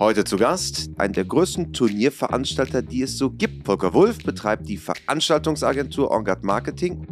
[0.00, 3.66] Heute zu Gast ein der größten Turnierveranstalter, die es so gibt.
[3.66, 7.06] Volker Wulff betreibt die Veranstaltungsagentur Engard Marketing.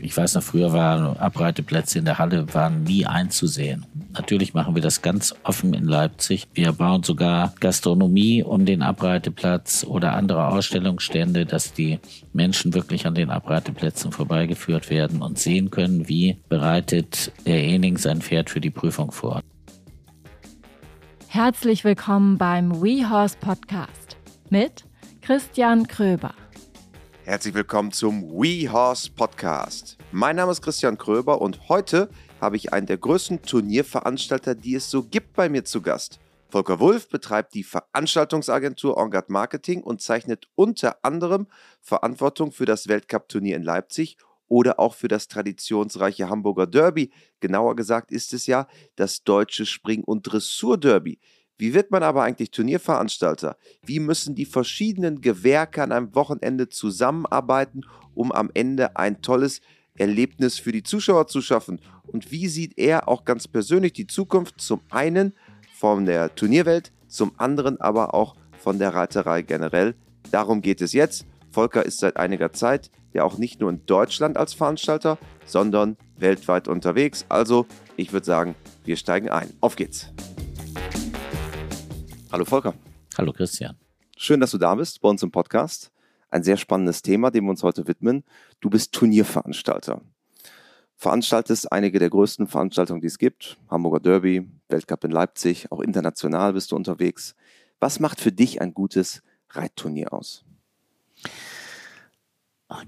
[0.00, 3.84] Ich weiß noch, früher waren Abreiteplätze in der Halle waren nie einzusehen.
[4.12, 6.46] Natürlich machen wir das ganz offen in Leipzig.
[6.54, 11.98] Wir bauen sogar Gastronomie um den Abreiteplatz oder andere Ausstellungsstände, dass die
[12.32, 18.22] Menschen wirklich an den Abreiteplätzen vorbeigeführt werden und sehen können, wie bereitet der Ening sein
[18.22, 19.40] Pferd für die Prüfung vor.
[21.34, 24.18] Herzlich willkommen beim WeHorse Podcast
[24.50, 24.84] mit
[25.22, 26.34] Christian Kröber.
[27.24, 29.96] Herzlich willkommen zum WeHorse Podcast.
[30.10, 34.90] Mein Name ist Christian Kröber und heute habe ich einen der größten Turnierveranstalter, die es
[34.90, 36.20] so gibt, bei mir zu Gast.
[36.50, 41.46] Volker Wulff betreibt die Veranstaltungsagentur Engard Marketing und zeichnet unter anderem
[41.80, 44.18] Verantwortung für das Weltcup-Turnier in Leipzig
[44.52, 47.10] oder auch für das traditionsreiche Hamburger Derby.
[47.40, 51.18] Genauer gesagt ist es ja das deutsche Spring- und Dressur-Derby.
[51.56, 53.56] Wie wird man aber eigentlich Turnierveranstalter?
[53.82, 57.80] Wie müssen die verschiedenen Gewerke an einem Wochenende zusammenarbeiten,
[58.12, 59.62] um am Ende ein tolles
[59.96, 61.80] Erlebnis für die Zuschauer zu schaffen?
[62.06, 65.32] Und wie sieht er auch ganz persönlich die Zukunft zum einen
[65.72, 69.94] von der Turnierwelt, zum anderen aber auch von der Reiterei generell?
[70.30, 71.24] Darum geht es jetzt.
[71.52, 76.66] Volker ist seit einiger Zeit ja auch nicht nur in Deutschland als Veranstalter, sondern weltweit
[76.66, 77.26] unterwegs.
[77.28, 79.52] Also, ich würde sagen, wir steigen ein.
[79.60, 80.10] Auf geht's.
[82.32, 82.74] Hallo Volker.
[83.18, 83.76] Hallo Christian.
[84.16, 85.92] Schön, dass du da bist bei uns im Podcast.
[86.30, 88.24] Ein sehr spannendes Thema, dem wir uns heute widmen.
[88.60, 90.00] Du bist Turnierveranstalter.
[90.96, 93.58] Veranstaltest einige der größten Veranstaltungen, die es gibt.
[93.68, 97.34] Hamburger Derby, Weltcup in Leipzig, auch international bist du unterwegs.
[97.80, 100.46] Was macht für dich ein gutes Reitturnier aus?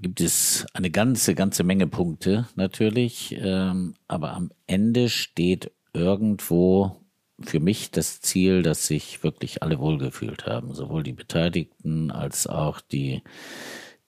[0.01, 7.01] Gibt es eine ganze, ganze Menge Punkte natürlich, ähm, aber am Ende steht irgendwo
[7.39, 12.79] für mich das Ziel, dass sich wirklich alle wohlgefühlt haben, sowohl die Beteiligten als auch
[12.79, 13.23] die,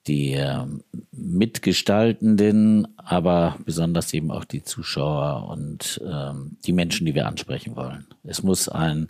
[0.08, 0.66] die äh,
[1.11, 8.08] Mitgestaltenden, aber besonders eben auch die Zuschauer und ähm, die Menschen, die wir ansprechen wollen.
[8.23, 9.10] Es muss ein,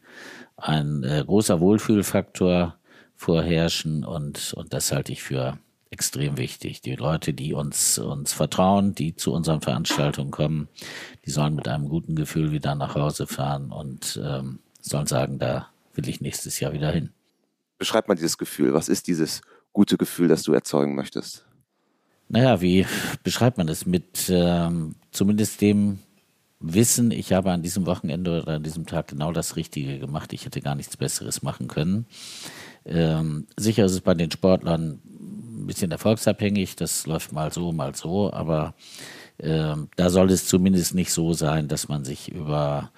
[0.56, 2.76] ein äh, großer Wohlfühlfaktor
[3.16, 5.60] vorherrschen und, und das halte ich für
[5.90, 6.82] extrem wichtig.
[6.82, 10.68] Die Leute, die uns, uns vertrauen, die zu unseren Veranstaltungen kommen,
[11.26, 15.70] die sollen mit einem guten Gefühl wieder nach Hause fahren und ähm, sollen sagen, da
[15.94, 17.12] will ich nächstes Jahr wieder hin.
[17.78, 18.74] Beschreib mal dieses Gefühl.
[18.74, 19.42] Was ist dieses
[19.74, 21.46] gute Gefühl, das du erzeugen möchtest?
[22.30, 22.86] Naja, wie
[23.24, 23.86] beschreibt man das?
[23.86, 26.00] Mit ähm, zumindest dem
[26.60, 30.34] Wissen, ich habe an diesem Wochenende oder an diesem Tag genau das Richtige gemacht.
[30.34, 32.08] Ich hätte gar nichts Besseres machen können.
[32.84, 35.00] Ähm, sicher ist es bei den Sportlern
[35.58, 38.74] ein bisschen erfolgsabhängig, das läuft mal so, mal so, aber
[39.40, 42.92] ähm, da soll es zumindest nicht so sein, dass man sich über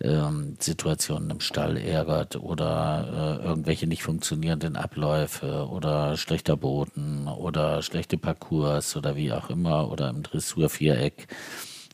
[0.00, 7.82] ähm, Situationen im Stall ärgert oder äh, irgendwelche nicht funktionierenden Abläufe oder schlechter Boden oder
[7.82, 11.28] schlechte Parcours oder wie auch immer oder im Dressurviereck.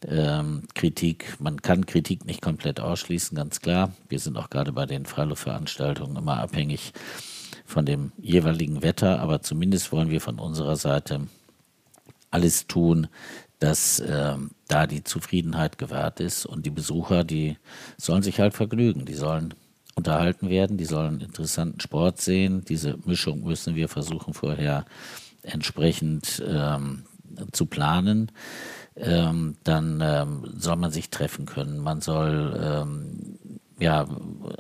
[0.06, 3.92] Ähm, Kritik, man kann Kritik nicht komplett ausschließen, ganz klar.
[4.08, 6.92] Wir sind auch gerade bei den Freiluftveranstaltungen immer abhängig
[7.68, 11.26] von dem jeweiligen Wetter, aber zumindest wollen wir von unserer Seite
[12.30, 13.08] alles tun,
[13.58, 14.36] dass äh,
[14.68, 17.58] da die Zufriedenheit gewahrt ist und die Besucher, die
[17.98, 19.52] sollen sich halt vergnügen, die sollen
[19.94, 22.64] unterhalten werden, die sollen interessanten Sport sehen.
[22.64, 24.86] Diese Mischung müssen wir versuchen vorher
[25.42, 27.04] entsprechend ähm,
[27.52, 28.32] zu planen.
[28.96, 33.38] Ähm, dann ähm, soll man sich treffen können, man soll ähm,
[33.78, 34.06] ja,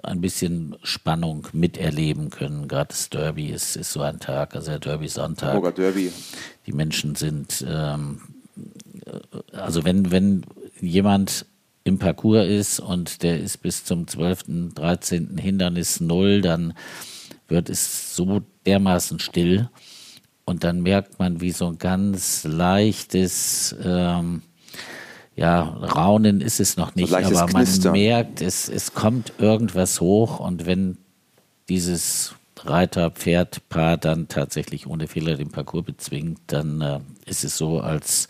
[0.08, 2.68] ein bisschen Spannung miterleben können.
[2.68, 5.54] Gerade das Derby ist, ist so ein Tag, also der Derby-Sonntag.
[5.54, 6.12] Hamburger Derby.
[6.66, 8.20] Die Menschen sind, ähm,
[9.52, 10.44] also wenn, wenn
[10.80, 11.46] jemand
[11.84, 15.38] im Parcours ist und der ist bis zum 12., 13.
[15.38, 16.74] Hindernis null, dann
[17.48, 19.70] wird es so dermaßen still
[20.48, 24.42] und dann merkt man, wie so ein ganz leichtes, ähm,
[25.38, 27.92] ja, Raunen ist es noch nicht, so aber man Knistern.
[27.92, 30.98] merkt, es, es kommt irgendwas hoch und wenn
[31.68, 38.26] dieses Reiter-Pferd-Paar dann tatsächlich ohne Fehler den Parcours bezwingt, dann äh, ist es so, als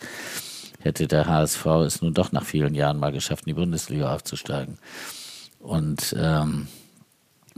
[0.81, 4.77] hätte der HSV es nun doch nach vielen Jahren mal geschafft, in die Bundesliga aufzusteigen.
[5.59, 6.67] Und ähm,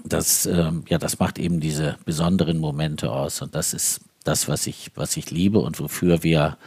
[0.06, 3.42] das, ähm, ja, das macht eben diese besonderen Momente aus.
[3.42, 6.58] Und das ist das, was ich, was ich liebe und wofür wir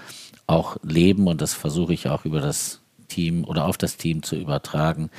[0.47, 4.37] auch leben und das versuche ich auch über das Team oder auf das Team zu
[4.37, 5.11] übertragen,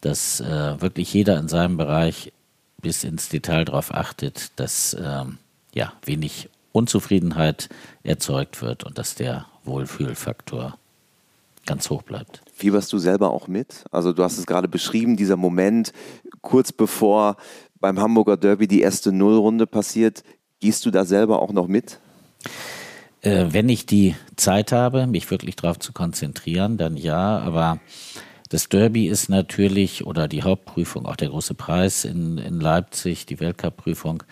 [0.00, 2.32] dass äh, wirklich jeder in seinem Bereich
[2.80, 5.38] bis ins Detail darauf achtet, dass ähm,
[5.74, 7.68] ja, wenig Unzufriedenheit
[8.02, 10.76] erzeugt wird und dass der Wohlfühlfaktor
[11.66, 12.42] ganz hoch bleibt.
[12.52, 13.84] Fieberst du selber auch mit?
[13.90, 15.92] Also du hast es gerade beschrieben, dieser Moment,
[16.42, 17.36] kurz bevor
[17.80, 20.22] beim Hamburger Derby die erste Nullrunde passiert.
[20.60, 21.98] Gehst du da selber auch noch mit?
[23.24, 27.38] Äh, wenn ich die Zeit habe, mich wirklich darauf zu konzentrieren, dann ja.
[27.38, 27.80] Aber
[28.50, 33.40] das Derby ist natürlich, oder die Hauptprüfung, auch der große Preis in, in Leipzig, die
[33.40, 34.22] Weltcup-Prüfung,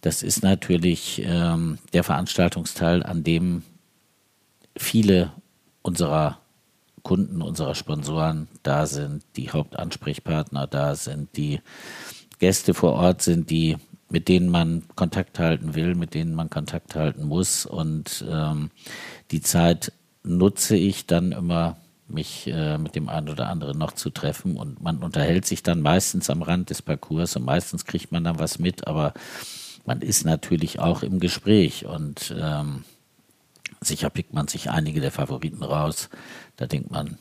[0.00, 3.62] das ist natürlich ähm, der Veranstaltungsteil, an dem
[4.74, 5.32] viele
[5.82, 6.38] unserer
[7.02, 11.60] Kunden, unserer Sponsoren da sind, die Hauptansprechpartner da sind, die
[12.38, 13.76] Gäste vor Ort sind, die
[14.10, 17.64] mit denen man Kontakt halten will, mit denen man Kontakt halten muss.
[17.64, 18.70] Und ähm,
[19.30, 19.92] die Zeit
[20.22, 21.76] nutze ich dann immer,
[22.08, 24.56] mich äh, mit dem einen oder anderen noch zu treffen.
[24.56, 28.38] Und man unterhält sich dann meistens am Rand des Parcours und meistens kriegt man dann
[28.38, 29.14] was mit, aber
[29.86, 32.84] man ist natürlich auch im Gespräch und ähm,
[33.80, 36.10] sicher pickt man sich einige der Favoriten raus.
[36.56, 37.18] Da denkt man,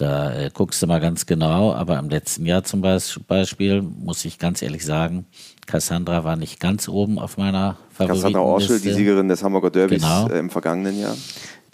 [0.00, 4.38] da äh, guckst du mal ganz genau, aber im letzten Jahr zum Beispiel, muss ich
[4.38, 5.26] ganz ehrlich sagen,
[5.66, 8.22] Cassandra war nicht ganz oben auf meiner Favoritenliste.
[8.22, 10.28] Cassandra Orschel, die Siegerin des Hamburger Derbys genau.
[10.28, 11.16] äh, im vergangenen Jahr.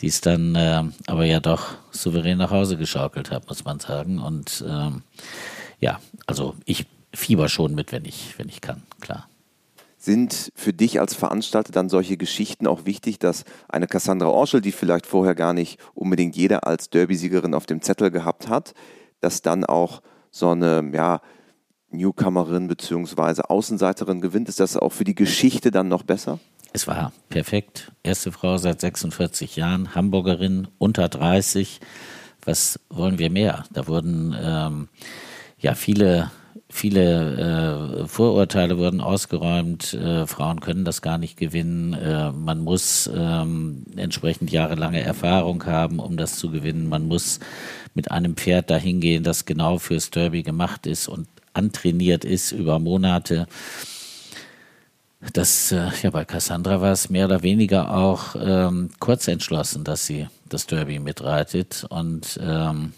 [0.01, 4.19] Die es dann äh, aber ja doch souverän nach Hause geschaukelt hat, muss man sagen.
[4.19, 5.03] Und ähm,
[5.81, 9.29] ja, also ich fieber schon mit, wenn ich, wenn ich kann, klar.
[9.99, 14.73] Sind für dich als Veranstalter dann solche Geschichten auch wichtig, dass eine Cassandra Orschel, die
[14.73, 18.75] vielleicht vorher gar nicht unbedingt jeder als Derby-Siegerin auf dem Zettel gehabt hat,
[19.21, 21.21] dass dann auch so eine ja,
[21.91, 23.43] Newcomerin bzw.
[23.43, 24.49] Außenseiterin gewinnt?
[24.49, 26.39] Ist das auch für die Geschichte dann noch besser?
[26.73, 27.91] Es war perfekt.
[28.03, 31.81] Erste Frau seit 46 Jahren, Hamburgerin, unter 30.
[32.45, 33.65] Was wollen wir mehr?
[33.73, 34.89] Da wurden ähm,
[35.59, 36.31] ja viele
[36.77, 43.11] viele äh, Vorurteile wurden ausgeräumt, äh, Frauen können das gar nicht gewinnen, äh, man muss
[43.13, 47.41] ähm, entsprechend jahrelange Erfahrung haben, um das zu gewinnen, man muss
[47.95, 52.79] mit einem Pferd dahin gehen, das genau fürs Derby gemacht ist und antrainiert ist über
[52.79, 53.47] Monate.
[55.33, 60.07] Das, äh, ja, bei Cassandra war es mehr oder weniger auch ähm, kurz entschlossen, dass
[60.07, 61.87] sie das Derby mitreitet.
[61.89, 62.93] Und ähm,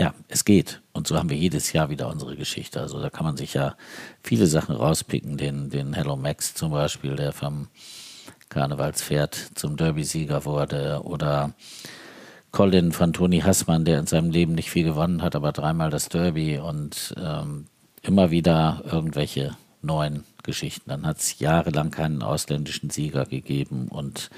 [0.00, 0.82] ja, es geht.
[0.92, 2.80] Und so haben wir jedes Jahr wieder unsere Geschichte.
[2.80, 3.76] Also da kann man sich ja
[4.22, 5.36] viele Sachen rauspicken.
[5.36, 7.68] Den, den Hello Max zum Beispiel, der vom
[8.48, 11.00] Karnevalspferd zum Derby-Sieger wurde.
[11.04, 11.54] Oder
[12.50, 16.08] Colin von Toni Hassmann, der in seinem Leben nicht viel gewonnen hat, aber dreimal das
[16.08, 16.58] Derby.
[16.58, 17.66] Und ähm,
[18.02, 20.90] immer wieder irgendwelche neuen Geschichten.
[20.90, 24.30] Dann hat es jahrelang keinen ausländischen Sieger gegeben und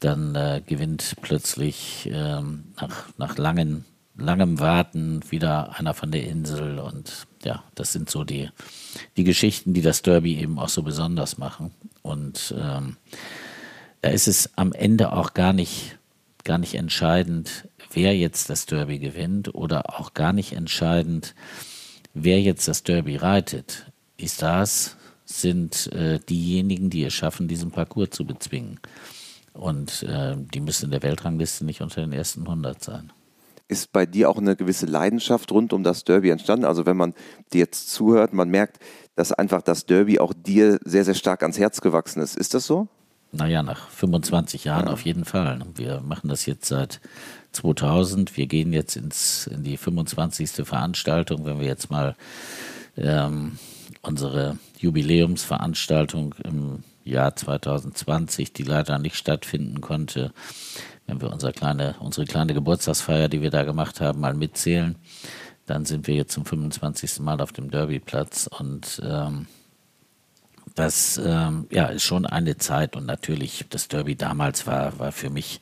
[0.00, 3.84] dann äh, gewinnt plötzlich ähm, nach, nach langen
[4.20, 8.50] langem Warten wieder einer von der Insel und ja, das sind so die,
[9.16, 11.72] die Geschichten, die das Derby eben auch so besonders machen.
[12.02, 12.96] Und ähm,
[14.02, 15.98] da ist es am Ende auch gar nicht,
[16.44, 21.34] gar nicht entscheidend, wer jetzt das Derby gewinnt oder auch gar nicht entscheidend,
[22.14, 23.86] wer jetzt das Derby reitet.
[24.20, 28.80] Die Stars sind äh, diejenigen, die es schaffen, diesen Parcours zu bezwingen.
[29.52, 33.12] Und äh, die müssen in der Weltrangliste nicht unter den ersten 100 sein
[33.70, 36.64] ist bei dir auch eine gewisse Leidenschaft rund um das Derby entstanden?
[36.64, 37.14] Also wenn man
[37.52, 38.78] dir jetzt zuhört, man merkt,
[39.14, 42.36] dass einfach das Derby auch dir sehr, sehr stark ans Herz gewachsen ist.
[42.36, 42.88] Ist das so?
[43.32, 44.92] Naja, nach 25 Jahren ja.
[44.92, 45.60] auf jeden Fall.
[45.76, 47.00] Wir machen das jetzt seit
[47.52, 48.36] 2000.
[48.36, 50.66] Wir gehen jetzt ins, in die 25.
[50.66, 51.44] Veranstaltung.
[51.44, 52.16] Wenn wir jetzt mal
[52.96, 53.58] ähm,
[54.02, 60.32] unsere Jubiläumsveranstaltung im Jahr 2020, die leider nicht stattfinden konnte,
[61.10, 64.96] wenn wir unsere kleine, unsere kleine Geburtstagsfeier, die wir da gemacht haben, mal mitzählen,
[65.66, 67.20] dann sind wir jetzt zum 25.
[67.20, 69.46] Mal auf dem Derbyplatz und ähm,
[70.74, 75.30] das ähm, ja, ist schon eine Zeit und natürlich das Derby damals war, war für
[75.30, 75.60] mich,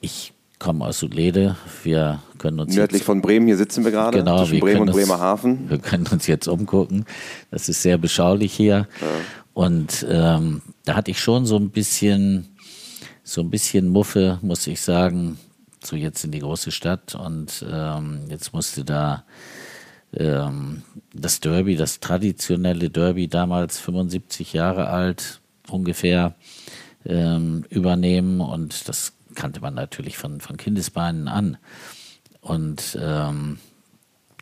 [0.00, 4.44] ich komme aus Südlede, wir können uns nördlich von Bremen, hier sitzen wir gerade, genau,
[4.44, 5.68] zwischen Bremen und Bremerhaven.
[5.70, 7.04] wir können uns jetzt umgucken,
[7.50, 9.06] das ist sehr beschaulich hier ja.
[9.54, 12.49] und ähm, da hatte ich schon so ein bisschen
[13.30, 15.38] so ein bisschen Muffe, muss ich sagen,
[15.84, 19.22] so jetzt in die große Stadt und ähm, jetzt musste da
[20.12, 20.82] ähm,
[21.14, 26.34] das Derby, das traditionelle Derby, damals 75 Jahre alt ungefähr,
[27.04, 31.56] ähm, übernehmen und das kannte man natürlich von, von Kindesbeinen an.
[32.40, 33.58] Und ähm,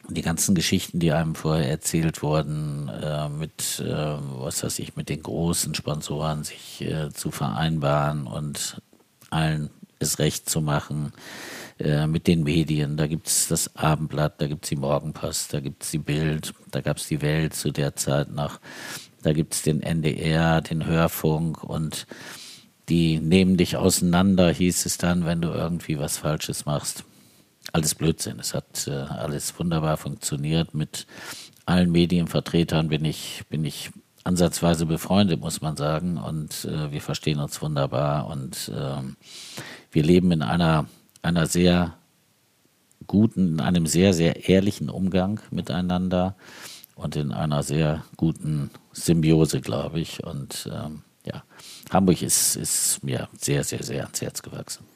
[0.09, 5.09] die ganzen Geschichten, die einem vorher erzählt wurden, äh, mit, äh, was weiß ich, mit
[5.09, 8.81] den großen Sponsoren sich äh, zu vereinbaren und
[9.31, 11.12] allen es recht zu machen
[11.79, 12.97] äh, mit den Medien.
[12.97, 16.55] Da gibt es das Abendblatt, da gibt es die Morgenpost, da gibt es die Bild,
[16.71, 18.61] da gab es die Welt zu der Zeit noch,
[19.23, 22.07] da gibt es den NDR, den Hörfunk und
[22.88, 27.05] die nehmen dich auseinander, hieß es dann, wenn du irgendwie was Falsches machst.
[27.72, 28.38] Alles Blödsinn.
[28.38, 30.75] Es hat äh, alles wunderbar funktioniert.
[30.75, 31.06] Mit
[31.66, 33.90] allen Medienvertretern bin ich, bin ich
[34.25, 36.18] ansatzweise befreundet, muss man sagen.
[36.18, 38.26] Und äh, wir verstehen uns wunderbar.
[38.28, 39.02] Und äh,
[39.90, 40.87] wir leben in einer,
[41.22, 41.94] einer sehr
[43.06, 46.37] guten, in einem sehr, sehr ehrlichen Umgang miteinander
[46.94, 50.25] und in einer sehr guten Symbiose, glaube ich.
[50.25, 51.42] Und ähm, ja,
[51.90, 54.88] Hamburg ist, ist mir sehr, sehr, sehr ans Herz gewachsen.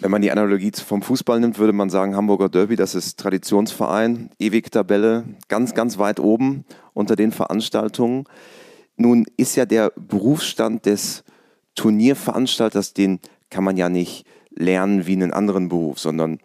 [0.00, 4.30] Wenn man die Analogie vom Fußball nimmt, würde man sagen, Hamburger Derby, das ist Traditionsverein,
[4.38, 8.24] ewig Tabelle, ganz, ganz weit oben unter den Veranstaltungen.
[8.96, 11.24] Nun ist ja der Berufsstand des
[11.76, 16.40] Turnierveranstalters, den kann man ja nicht lernen wie einen anderen Beruf, sondern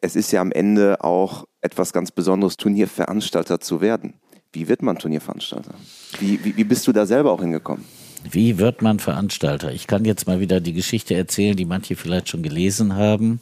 [0.00, 4.14] es ist ja am Ende auch etwas ganz Besonderes, Turnierveranstalter zu werden.
[4.52, 5.74] Wie wird man Turnierveranstalter?
[6.18, 7.84] Wie, wie, wie bist du da selber auch hingekommen?
[8.30, 9.72] Wie wird man Veranstalter?
[9.72, 13.40] Ich kann jetzt mal wieder die Geschichte erzählen, die manche vielleicht schon gelesen haben.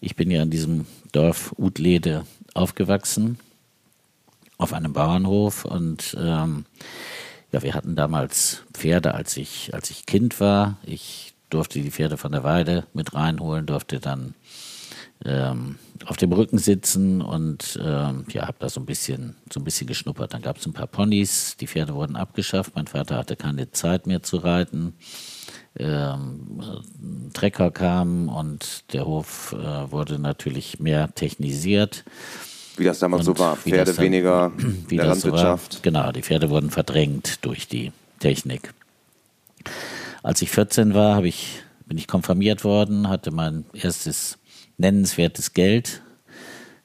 [0.00, 3.38] Ich bin ja in diesem Dorf Utlede aufgewachsen,
[4.58, 6.64] auf einem Bauernhof und ähm,
[7.52, 10.76] ja, wir hatten damals Pferde, als ich, als ich Kind war.
[10.84, 14.34] Ich durfte die Pferde von der Weide mit reinholen, durfte dann
[15.24, 19.64] ähm, auf dem Rücken sitzen und ähm, ja, habe da so ein bisschen so ein
[19.64, 20.34] bisschen geschnuppert.
[20.34, 22.72] Dann gab es ein paar Ponys, die Pferde wurden abgeschafft.
[22.74, 24.94] Mein Vater hatte keine Zeit mehr zu reiten.
[25.78, 26.60] Ähm,
[27.00, 32.04] ein Trecker kam und der Hof äh, wurde natürlich mehr technisiert.
[32.76, 34.52] Wie das damals und so war, Pferde dann, weniger
[34.88, 35.74] wie der Landwirtschaft.
[35.74, 38.72] So genau, die Pferde wurden verdrängt durch die Technik.
[40.22, 44.38] Als ich 14 war, ich, bin ich konfirmiert worden, hatte mein erstes
[44.78, 46.02] nennenswertes Geld.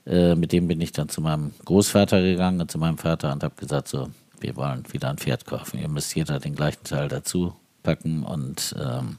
[0.05, 3.43] Äh, mit dem bin ich dann zu meinem Großvater gegangen und zu meinem Vater und
[3.43, 5.79] habe gesagt, so, wir wollen wieder ein Pferd kaufen.
[5.79, 8.23] Ihr müsst jeder den gleichen Teil dazu packen.
[8.23, 9.17] Und ähm,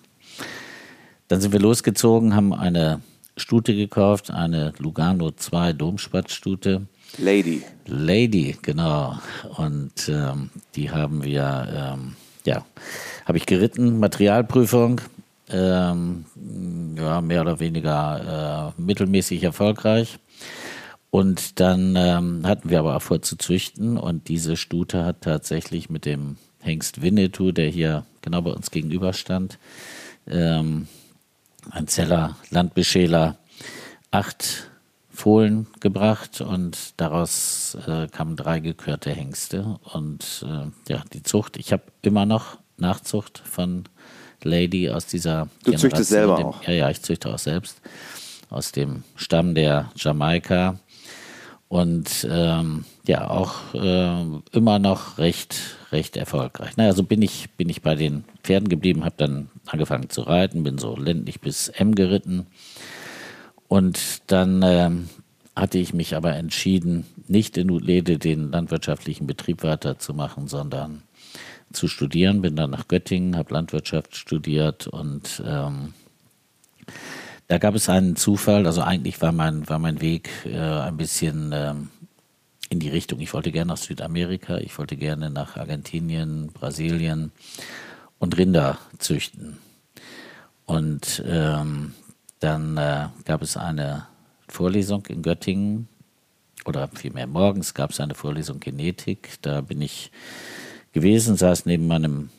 [1.29, 3.01] dann sind wir losgezogen, haben eine
[3.37, 6.87] Stute gekauft, eine Lugano 2 Domspatzstute.
[7.19, 7.63] Lady.
[7.87, 9.19] Lady, genau.
[9.57, 12.65] Und ähm, die haben wir, ähm, ja,
[13.27, 15.01] habe ich geritten, Materialprüfung,
[15.51, 16.25] ähm,
[16.97, 20.19] ja, mehr oder weniger äh, mittelmäßig erfolgreich.
[21.11, 23.99] Und dann ähm, hatten wir aber auch vor zu züchten.
[23.99, 29.13] Und diese Stute hat tatsächlich mit dem Hengst Winnetou, der hier genau bei uns gegenüber
[29.13, 29.59] stand,
[30.27, 30.87] ähm,
[31.71, 33.37] ein Zeller Landbeschäler,
[34.11, 34.71] acht
[35.11, 36.41] Fohlen gebracht.
[36.41, 39.79] Und daraus äh, kamen drei gekörte Hengste.
[39.93, 43.85] Und äh, ja, die Zucht, ich habe immer noch Nachzucht von
[44.45, 46.63] Lady aus dieser Du züchtest selber dem, auch?
[46.65, 47.81] Ja, ja, ich züchte auch selbst.
[48.51, 50.79] Aus dem Stamm der Jamaika.
[51.69, 56.77] Und ähm, ja, auch äh, immer noch recht, recht erfolgreich.
[56.77, 60.65] Naja, so bin ich, bin ich bei den Pferden geblieben, habe dann angefangen zu reiten,
[60.65, 62.47] bin so ländlich bis M geritten.
[63.69, 65.09] Und dann ähm,
[65.57, 71.03] hatte ich mich aber entschieden, nicht in Utlede den landwirtschaftlichen Betrieb weiterzumachen, sondern
[71.73, 75.95] zu studieren, bin dann nach Göttingen, habe Landwirtschaft studiert und ähm,
[77.49, 81.51] da gab es einen Zufall, also eigentlich war mein, war mein Weg äh, ein bisschen
[81.53, 81.91] ähm,
[82.71, 87.33] in die Richtung, ich wollte gerne nach Südamerika, ich wollte gerne nach Argentinien, Brasilien
[88.19, 89.59] und Rinder züchten.
[90.65, 91.93] Und ähm,
[92.41, 94.07] dann äh, gab es eine
[94.49, 95.89] Vorlesung in Göttingen,
[96.65, 100.11] oder vielmehr morgens gab es eine Vorlesung Genetik, da bin ich
[100.93, 102.31] gewesen, saß neben meinem,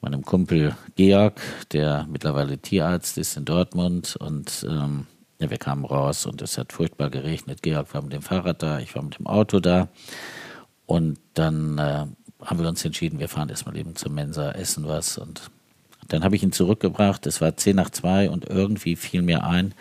[0.00, 1.40] meinem Kumpel Georg,
[1.72, 5.06] der mittlerweile Tierarzt ist in Dortmund und ähm,
[5.40, 7.62] ja, wir kamen raus und es hat furchtbar geregnet.
[7.62, 9.88] Georg war mit dem Fahrrad da, ich war mit dem Auto da
[10.86, 12.06] und dann äh,
[12.44, 15.50] haben wir uns entschieden, wir fahren erstmal eben zur Mensa, essen was und
[16.08, 17.26] dann habe ich ihn zurückgebracht.
[17.26, 19.74] Es war zehn nach zwei und irgendwie fiel mir ein,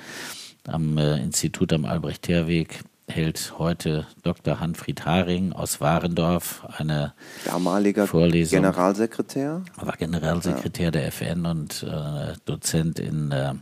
[0.66, 4.60] am äh, Institut am Albrecht-Herweg hält heute Dr.
[4.60, 7.14] Hanfried Haring aus Warendorf eine
[7.46, 8.62] damaliger Vorlesung.
[8.62, 9.64] Generalsekretär.
[9.78, 10.92] War Generalsekretär ja.
[10.92, 13.54] der FN und äh, Dozent in, äh,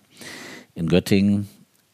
[0.73, 1.47] in Göttingen.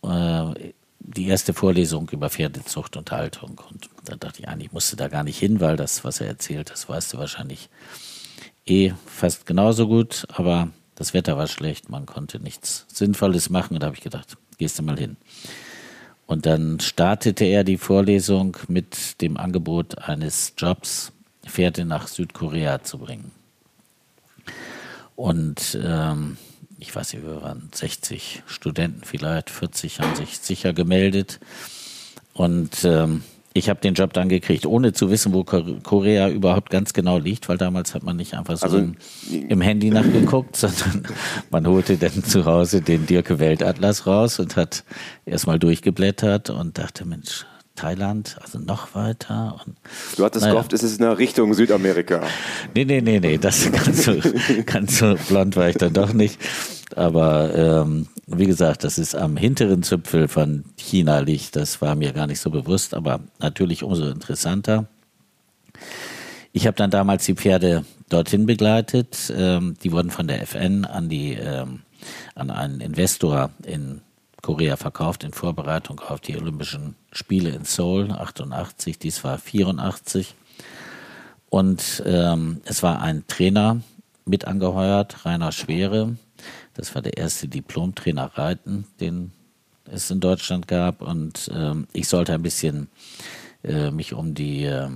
[0.03, 3.59] Äh, die erste Vorlesung über Pferdezucht und Haltung.
[3.69, 6.69] Und da dachte ich, eigentlich musste da gar nicht hin, weil das, was er erzählt,
[6.69, 7.69] das weißt du wahrscheinlich
[8.65, 10.25] eh fast genauso gut.
[10.29, 13.73] Aber das Wetter war schlecht, man konnte nichts Sinnvolles machen.
[13.73, 15.17] Und da habe ich gedacht, gehst du mal hin.
[16.31, 21.11] Und dann startete er die Vorlesung mit dem Angebot eines Jobs,
[21.45, 23.31] Pferde nach Südkorea zu bringen.
[25.17, 26.37] Und ähm,
[26.79, 31.41] ich weiß nicht, wir waren 60 Studenten, vielleicht 40 haben sich sicher gemeldet.
[32.31, 36.93] Und ähm, ich habe den Job dann gekriegt, ohne zu wissen, wo Korea überhaupt ganz
[36.93, 38.95] genau liegt, weil damals hat man nicht einfach so also, im,
[39.29, 41.03] im, Handy nachgeguckt, sondern
[41.49, 44.85] man holte dann zu Hause den Dirke Weltatlas raus und hat
[45.25, 47.45] erstmal durchgeblättert und dachte, Mensch,
[47.81, 49.59] Thailand, also noch weiter.
[49.65, 49.75] Und,
[50.15, 50.53] du hattest naja.
[50.53, 52.21] gehofft, es ist in Richtung Südamerika.
[52.75, 54.15] Nee, nee, nee, nee, das ganz so,
[54.65, 56.39] ganz so blond war ich dann doch nicht.
[56.95, 61.55] Aber ähm, wie gesagt, das ist am hinteren Zipfel von China liegt.
[61.55, 64.85] Das war mir gar nicht so bewusst, aber natürlich umso interessanter.
[66.53, 69.33] Ich habe dann damals die Pferde dorthin begleitet.
[69.35, 71.81] Ähm, die wurden von der FN an die ähm,
[72.35, 74.01] an einen Investor in
[74.41, 78.97] Korea verkauft in Vorbereitung auf die Olympischen Spiele in Seoul 88.
[78.97, 80.35] Dies war 84
[81.49, 83.81] und ähm, es war ein Trainer
[84.25, 86.15] mit angeheuert, Rainer Schwere,
[86.73, 89.31] das war der erste Diplomtrainer Reiten, den
[89.85, 91.01] es in Deutschland gab.
[91.01, 92.87] Und ähm, ich sollte ein bisschen
[93.63, 94.89] äh, mich um die äh,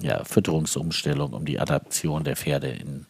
[0.00, 3.06] ja, Fütterungsumstellung, um die Adaption der Pferde in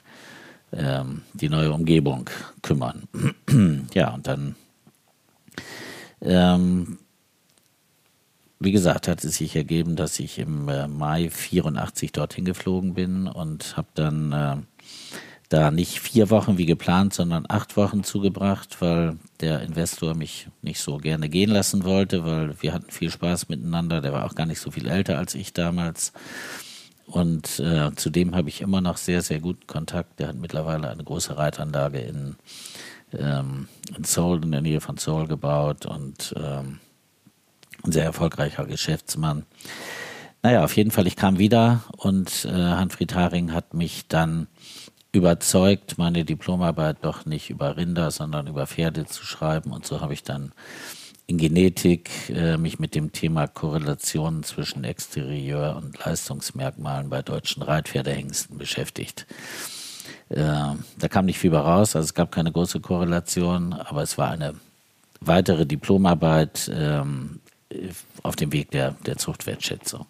[0.73, 2.29] ähm, die neue Umgebung
[2.63, 3.09] kümmern.
[3.95, 4.57] ja, und dann,
[6.21, 6.99] ähm,
[8.59, 13.27] wie gesagt, hat es sich ergeben, dass ich im äh, Mai 84 dorthin geflogen bin
[13.27, 14.57] und habe dann äh,
[15.49, 20.81] da nicht vier Wochen wie geplant, sondern acht Wochen zugebracht, weil der Investor mich nicht
[20.81, 24.01] so gerne gehen lassen wollte, weil wir hatten viel Spaß miteinander.
[24.01, 26.13] Der war auch gar nicht so viel älter als ich damals.
[27.07, 30.19] Und äh, zudem habe ich immer noch sehr, sehr guten Kontakt.
[30.19, 32.35] Der hat mittlerweile eine große Reitanlage in,
[33.19, 36.81] ähm, in Seoul, in der Nähe von Seoul gebaut und ähm,
[37.85, 39.45] ein sehr erfolgreicher Geschäftsmann.
[40.43, 44.47] Naja, auf jeden Fall, ich kam wieder und äh, Hanfried Haring hat mich dann
[45.13, 49.73] überzeugt, meine Diplomarbeit doch nicht über Rinder, sondern über Pferde zu schreiben.
[49.73, 50.53] Und so habe ich dann
[51.27, 58.59] in Genetik äh, mich mit dem Thema Korrelationen zwischen Exterieur- und Leistungsmerkmalen bei deutschen Reitpferdehengsten
[58.59, 59.27] beschäftigt.
[60.29, 64.31] Äh, da kam nicht viel raus, also es gab keine große Korrelation, aber es war
[64.31, 64.55] eine
[65.21, 67.41] weitere Diplomarbeit ähm,
[68.23, 70.07] auf dem Weg der, der Zuchtwertschätzung.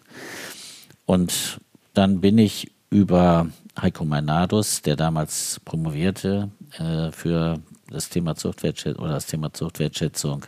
[1.04, 1.61] Und
[1.94, 3.49] dann bin ich über
[3.80, 10.46] Heiko Meinadus, der damals promovierte äh, für das Thema Zuchtwertschätzung oder das Thema Zuchtwertschätzung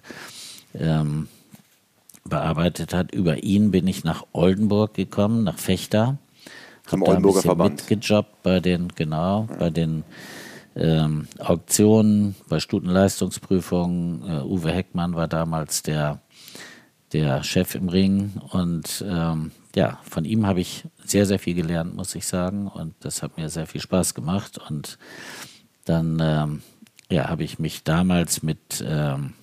[0.74, 1.28] ähm,
[2.24, 3.12] bearbeitet hat.
[3.12, 6.18] Über ihn bin ich nach Oldenburg gekommen, nach Fechter.
[6.90, 7.88] Am Oldenburger Verband.
[7.90, 9.56] Mitgejobbt bei den, genau, ja.
[9.56, 10.04] bei den
[10.76, 14.22] ähm, Auktionen, bei Stutenleistungsprüfungen.
[14.22, 16.20] Uh, Uwe Heckmann war damals der,
[17.12, 21.94] der Chef im Ring und ähm, ja, von ihm habe ich sehr, sehr viel gelernt,
[21.94, 22.66] muss ich sagen.
[22.66, 24.58] Und das hat mir sehr viel Spaß gemacht.
[24.68, 24.98] Und
[25.84, 26.62] dann ähm,
[27.10, 29.34] ja, habe ich mich damals mit, ähm,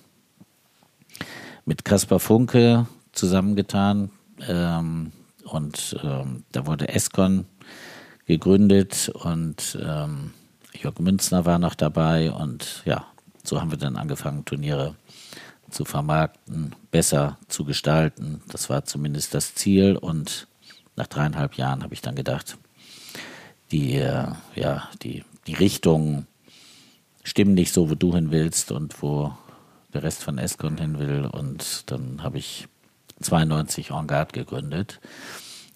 [1.64, 4.10] mit Kaspar Funke zusammengetan.
[4.46, 5.12] Ähm,
[5.46, 7.46] und ähm, da wurde Escon
[8.26, 10.32] gegründet und ähm,
[10.74, 12.30] Jörg Münzner war noch dabei.
[12.32, 13.06] Und ja,
[13.44, 14.96] so haben wir dann angefangen, Turniere
[15.70, 18.42] zu vermarkten, besser zu gestalten.
[18.48, 19.96] Das war zumindest das Ziel.
[19.96, 20.48] Und
[20.96, 22.58] nach dreieinhalb Jahren habe ich dann gedacht,
[23.70, 26.26] die, äh, ja, die, die Richtung
[27.22, 29.32] stimmen nicht so, wo du hin willst und wo
[29.94, 31.26] der Rest von Escon hin will.
[31.26, 32.68] Und dann habe ich
[33.20, 35.00] 92 En Garde gegründet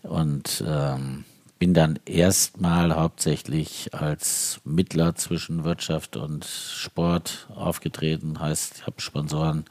[0.02, 1.24] und ähm,
[1.58, 8.40] bin dann erstmal hauptsächlich als Mittler zwischen Wirtschaft und Sport aufgetreten.
[8.40, 9.66] Heißt, ich habe Sponsoren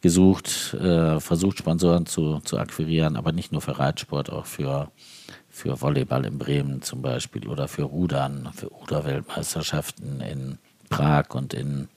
[0.00, 4.90] gesucht, äh, versucht Sponsoren zu, zu akquirieren, aber nicht nur für Reitsport, auch für,
[5.48, 10.58] für Volleyball in Bremen zum Beispiel oder für Rudern, für Ruderweltmeisterschaften in
[10.90, 11.88] Prag und in,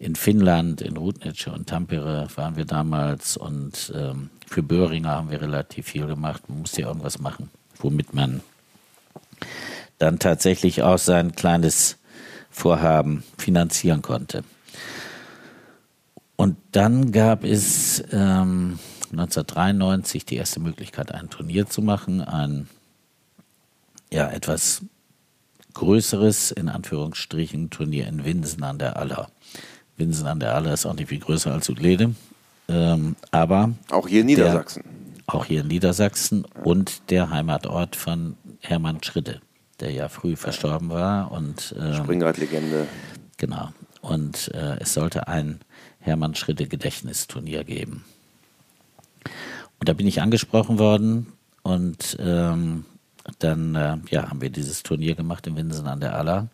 [0.00, 5.40] in Finnland, in Rudnitsche und Tampere waren wir damals und ähm, für Böhringer haben wir
[5.40, 6.48] relativ viel gemacht.
[6.48, 7.50] Man musste ja irgendwas machen
[7.82, 8.42] womit man
[9.98, 11.98] dann tatsächlich auch sein kleines
[12.50, 14.44] Vorhaben finanzieren konnte.
[16.36, 18.78] Und dann gab es ähm,
[19.12, 22.68] 1993 die erste Möglichkeit, ein Turnier zu machen, ein
[24.10, 24.82] ja, etwas
[25.74, 29.30] größeres, in Anführungsstrichen, Turnier in Winsen an der Aller.
[30.00, 32.14] Winsen an der Aller ist auch nicht viel größer als Utlede.
[32.68, 34.82] Ähm, aber auch hier in Niedersachsen
[35.34, 39.40] auch hier in Niedersachsen und der Heimatort von Hermann Schritte,
[39.78, 41.30] der ja früh verstorben war.
[41.30, 42.86] Und, ähm, Springreitlegende.
[43.36, 43.68] Genau.
[44.00, 45.60] Und äh, es sollte ein
[46.00, 48.04] Hermann Schritte Gedächtnisturnier geben.
[49.78, 51.32] Und da bin ich angesprochen worden
[51.62, 52.84] und ähm,
[53.38, 56.48] dann äh, ja, haben wir dieses Turnier gemacht in Winsen an der Aller.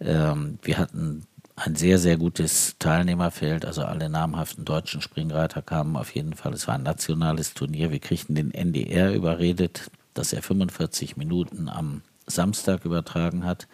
[0.00, 1.24] Ähm, wir hatten
[1.60, 3.64] ein sehr, sehr gutes Teilnehmerfeld.
[3.66, 6.54] Also alle namhaften deutschen Springreiter kamen auf jeden Fall.
[6.54, 7.90] Es war ein nationales Turnier.
[7.90, 13.68] Wir kriegten den NDR überredet, dass er 45 Minuten am Samstag übertragen hat.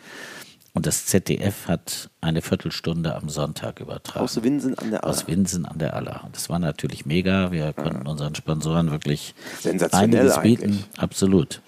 [0.74, 4.24] Und das ZDF hat eine Viertelstunde am Sonntag übertragen.
[4.24, 5.10] Aus Winsen an der Aller.
[5.10, 6.28] Aus Winsen an der Aller.
[6.32, 7.50] Das war natürlich mega.
[7.50, 10.64] Wir konnten unseren Sponsoren wirklich Sensationell einiges bieten.
[10.64, 10.84] Eigentlich.
[10.98, 11.62] Absolut.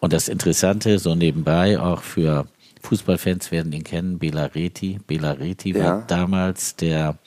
[0.00, 2.46] Und das Interessante, so nebenbei, auch für
[2.86, 5.00] Fußballfans werden ihn kennen, Bela Reti.
[5.06, 5.84] Bela Reti ja.
[5.84, 7.18] war damals der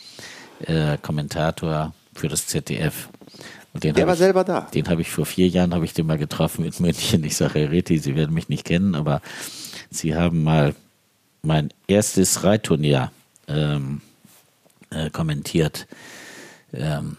[0.61, 3.09] äh, Kommentator für das ZDF.
[3.73, 4.61] der war ich, selber da.
[4.73, 7.23] Den habe ich vor vier Jahren, habe ich den mal getroffen in München.
[7.25, 9.21] Ich sage, Herr Reti, Sie werden mich nicht kennen, aber
[9.89, 10.75] Sie haben mal
[11.41, 13.11] mein erstes Reitturnier
[13.47, 14.01] ähm,
[14.91, 15.87] äh, kommentiert.
[16.73, 17.17] Ähm,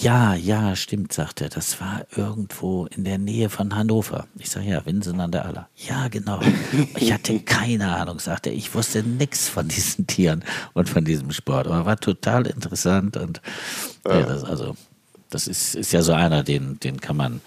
[0.00, 1.48] ja, ja, stimmt, sagt er.
[1.48, 4.26] Das war irgendwo in der Nähe von Hannover.
[4.38, 5.68] Ich sage, ja, Winsen an der Aller.
[5.76, 6.40] Ja, genau.
[6.96, 8.54] Ich hatte keine Ahnung, sagt er.
[8.54, 11.66] Ich wusste nichts von diesen Tieren und von diesem Sport.
[11.66, 13.42] Aber war total interessant und
[14.06, 14.20] ja.
[14.20, 14.74] Ja, das, also
[15.28, 17.40] das ist, ist ja so einer, den, den kann man.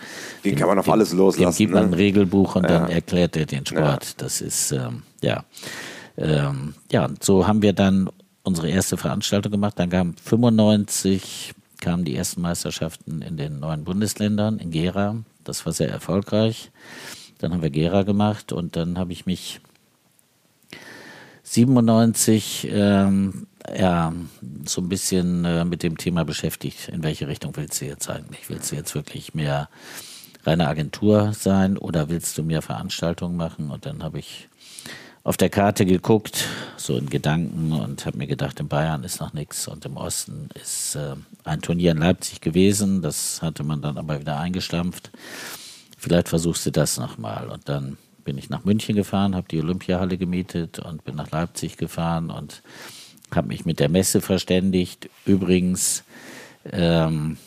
[0.44, 1.58] Den, den kann man auf den, alles loslassen.
[1.58, 1.90] Dem gibt man ne?
[1.90, 2.80] ein Regelbuch und ja.
[2.80, 4.22] dann erklärt er den Sport.
[4.22, 5.44] Das ist, ähm, ja.
[6.18, 8.10] Ähm, ja, und so haben wir dann
[8.44, 9.74] unsere erste Veranstaltung gemacht.
[9.78, 15.24] Dann kam 95 kamen die ersten Meisterschaften in den neuen Bundesländern, in Gera.
[15.44, 16.72] Das war sehr erfolgreich.
[17.40, 19.60] Dann haben wir Gera gemacht und dann habe ich mich
[21.44, 24.14] 97 ähm, ja,
[24.66, 26.90] so ein bisschen äh, mit dem Thema beschäftigt.
[26.90, 28.50] In welche Richtung willst du jetzt eigentlich?
[28.50, 29.70] Willst du jetzt wirklich mehr
[30.44, 33.72] reine Agentur sein oder willst du mehr Veranstaltungen machen?
[33.72, 34.50] Und dann habe ich
[35.26, 36.46] auf der Karte geguckt,
[36.78, 40.50] so in Gedanken und habe mir gedacht, in Bayern ist noch nichts und im Osten
[40.54, 43.02] ist äh, ein Turnier in Leipzig gewesen.
[43.02, 45.10] Das hatte man dann aber wieder eingestampft.
[45.98, 47.50] Vielleicht versuchst du das nochmal.
[47.50, 51.76] Und dann bin ich nach München gefahren, habe die Olympiahalle gemietet und bin nach Leipzig
[51.78, 52.62] gefahren und
[53.34, 55.10] habe mich mit der Messe verständigt.
[55.26, 56.04] Übrigens
[56.72, 57.38] ähm,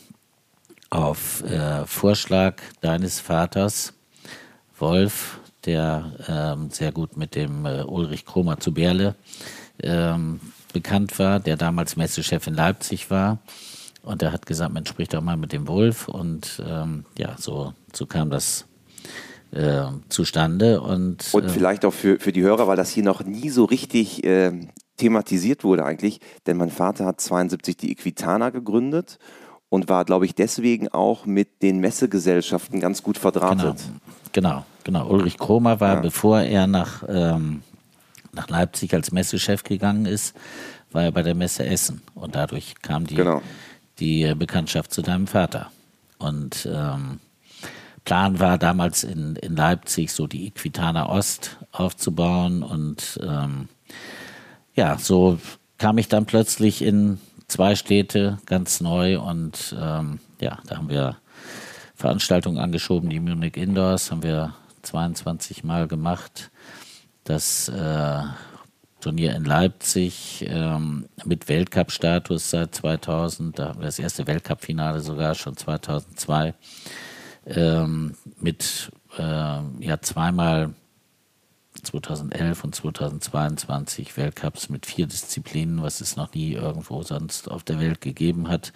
[0.91, 3.93] auf äh, Vorschlag deines Vaters,
[4.81, 9.15] Wolf, der ähm, sehr gut mit dem äh, Ulrich Kromer zu Berle
[9.83, 10.41] ähm,
[10.73, 13.39] bekannt war, der damals Messechef in Leipzig war.
[14.03, 16.09] Und er hat gesagt, man spricht doch mal mit dem Wolf.
[16.09, 18.65] Und ähm, ja, so, so kam das
[19.51, 20.81] äh, zustande.
[20.81, 23.65] Und, und äh, vielleicht auch für, für die Hörer, weil das hier noch nie so
[23.65, 24.53] richtig äh,
[24.97, 26.21] thematisiert wurde eigentlich.
[26.47, 29.19] Denn mein Vater hat 72 die Equitana gegründet
[29.69, 33.77] und war, glaube ich, deswegen auch mit den Messegesellschaften ganz gut verdrahtet.
[34.33, 34.65] Genau, genau.
[34.89, 35.09] Genau.
[35.09, 36.01] Ulrich Kromer war, ja.
[36.01, 37.63] bevor er nach, ähm,
[38.33, 40.35] nach Leipzig als Messechef gegangen ist,
[40.91, 42.03] war er bei der Messe Essen.
[42.15, 43.43] Und dadurch kam die, genau.
[43.99, 45.71] die Bekanntschaft zu deinem Vater.
[46.19, 47.21] Und ähm,
[48.05, 52.63] Plan war damals in, in Leipzig so die Equitana Ost aufzubauen.
[52.63, 53.69] Und ähm,
[54.75, 55.39] ja, so
[55.77, 61.17] kam ich dann plötzlich in zwei Städte ganz neu und ähm, ja, da haben wir
[61.95, 63.11] Veranstaltungen angeschoben.
[63.11, 66.51] Die Munich Indoors haben wir 22 Mal gemacht.
[67.25, 68.23] Das äh,
[69.01, 73.59] Turnier in Leipzig ähm, mit Weltcup-Status seit 2000.
[73.59, 76.55] Da haben wir das erste Weltcup-Finale sogar schon 2002
[77.47, 80.75] ähm, mit äh, ja zweimal
[81.83, 87.79] 2011 und 2022 Weltcups mit vier Disziplinen, was es noch nie irgendwo sonst auf der
[87.79, 88.73] Welt gegeben hat.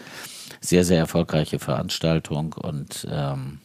[0.61, 3.59] Sehr, sehr erfolgreiche Veranstaltung und ähm,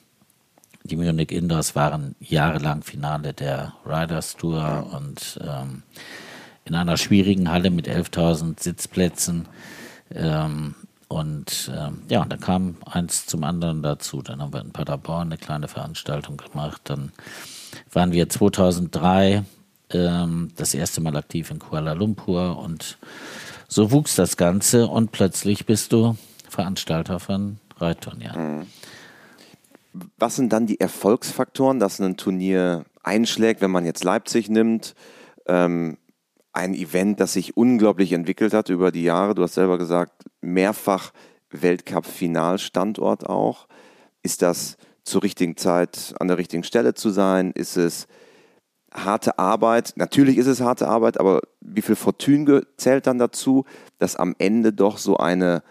[0.88, 5.84] die Munich Indoors waren jahrelang Finale der Riders Tour und ähm,
[6.66, 9.48] in einer schwierigen Halle mit 11.000 Sitzplätzen.
[10.14, 10.76] Ähm,
[11.08, 14.22] und ähm, ja, dann kam eins zum anderen dazu.
[14.22, 16.82] Dann haben wir in Paderborn eine kleine Veranstaltung gemacht.
[16.86, 17.12] Dann
[17.94, 19.44] waren wir 2003
[19.92, 22.98] ähm, das erste Mal aktiv in Kuala Lumpur und
[23.70, 26.18] so wuchs das Ganze und plötzlich bist du
[26.50, 28.60] Veranstalter von Reitturnieren.
[28.60, 28.68] Mhm.
[30.18, 34.96] Was sind dann die Erfolgsfaktoren, dass ein Turnier einschlägt, wenn man jetzt Leipzig nimmt?
[35.48, 35.98] Ähm,
[36.54, 39.36] ein Event, das sich unglaublich entwickelt hat über die Jahre.
[39.36, 41.12] Du hast selber gesagt, mehrfach
[41.52, 43.68] Weltcup-Finalstandort auch.
[44.24, 47.52] Ist das zur richtigen Zeit an der richtigen Stelle zu sein?
[47.52, 48.08] Ist es
[48.94, 49.94] harte Arbeit?
[49.96, 53.66] Natürlich ist es harte Arbeit, aber wie viel Fortune zählt dann dazu,
[54.00, 55.64] dass am Ende doch so eine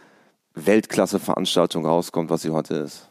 [0.54, 3.08] Weltklasse-Veranstaltung rauskommt, was sie heute ist?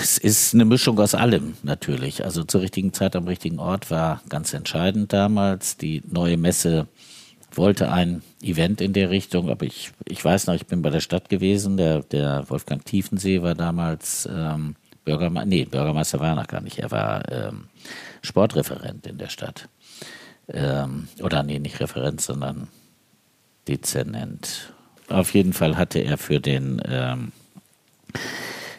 [0.00, 2.24] Es ist eine Mischung aus allem natürlich.
[2.24, 5.76] Also zur richtigen Zeit am richtigen Ort war ganz entscheidend damals.
[5.76, 6.86] Die neue Messe
[7.52, 11.00] wollte ein Event in der Richtung, aber ich, ich weiß noch, ich bin bei der
[11.00, 11.76] Stadt gewesen.
[11.76, 16.78] Der, der Wolfgang Tiefensee war damals ähm, Bürgermeister, nee, Bürgermeister war er noch gar nicht.
[16.78, 17.64] Er war ähm,
[18.22, 19.68] Sportreferent in der Stadt.
[20.48, 22.68] ähm, oder nee, nicht Referent, sondern
[23.68, 24.72] Dezernent.
[25.08, 27.32] Auf jeden Fall hatte er für den ähm,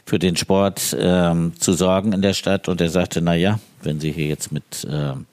[0.07, 3.99] für den Sport ähm, zu sorgen in der Stadt und er sagte, na ja, wenn
[3.99, 5.25] Sie hier jetzt mit ähm,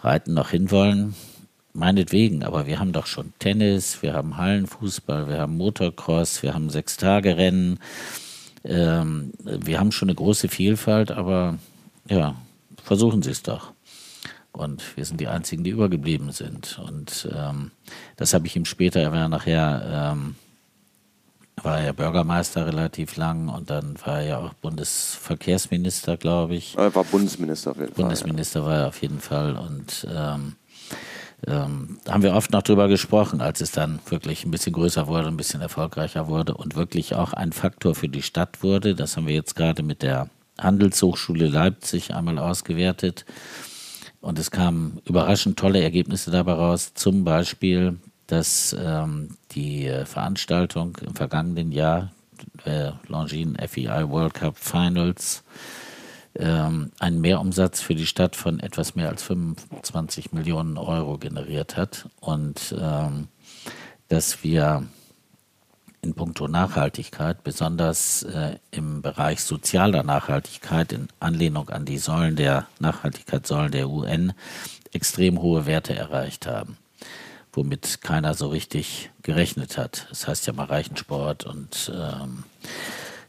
[0.00, 1.14] Reiten noch hinwollen,
[1.74, 6.70] meinetwegen, aber wir haben doch schon Tennis, wir haben Hallenfußball, wir haben Motocross, wir haben
[6.70, 7.80] Sechstagerennen,
[8.64, 11.58] ähm, wir haben schon eine große Vielfalt, aber
[12.08, 12.34] ja,
[12.82, 13.72] versuchen Sie es doch.
[14.52, 16.80] Und wir sind die Einzigen, die übergeblieben sind.
[16.82, 17.72] Und ähm,
[18.16, 20.36] das habe ich ihm später, er war nachher, ähm,
[21.62, 26.76] war er Bürgermeister relativ lang und dann war er ja auch Bundesverkehrsminister, glaube ich.
[26.76, 28.02] Er war Bundesminister auf jeden Fall.
[28.02, 28.66] Bundesminister ja.
[28.66, 29.56] war er auf jeden Fall.
[29.56, 30.56] Und ähm,
[31.46, 35.28] ähm, haben wir oft noch drüber gesprochen, als es dann wirklich ein bisschen größer wurde,
[35.28, 38.94] ein bisschen erfolgreicher wurde und wirklich auch ein Faktor für die Stadt wurde.
[38.94, 40.28] Das haben wir jetzt gerade mit der
[40.60, 43.24] Handelshochschule Leipzig einmal ausgewertet.
[44.20, 46.92] Und es kamen überraschend tolle Ergebnisse dabei raus.
[46.94, 52.12] Zum Beispiel, dass ähm, die Veranstaltung im vergangenen Jahr,
[52.64, 55.42] äh, Longines FEI World Cup Finals,
[56.36, 62.08] ähm, einen Mehrumsatz für die Stadt von etwas mehr als 25 Millionen Euro generiert hat.
[62.20, 63.28] Und ähm,
[64.08, 64.86] dass wir
[66.00, 72.66] in puncto Nachhaltigkeit, besonders äh, im Bereich sozialer Nachhaltigkeit, in Anlehnung an die Säulen der
[72.78, 74.32] Nachhaltigkeitssäulen der UN,
[74.92, 76.76] extrem hohe Werte erreicht haben,
[77.52, 80.06] womit keiner so richtig gerechnet hat.
[80.10, 82.44] Das heißt ja mal Reichensport und ähm,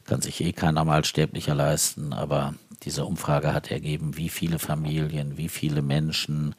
[0.05, 5.37] kann sich eh keiner mal sterblicher leisten, aber diese Umfrage hat ergeben, wie viele Familien,
[5.37, 6.55] wie viele Menschen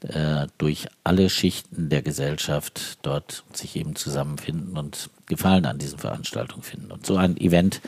[0.00, 6.62] äh, durch alle Schichten der Gesellschaft dort sich eben zusammenfinden und Gefallen an diesen Veranstaltungen
[6.62, 6.90] finden.
[6.90, 7.80] Und so ein Event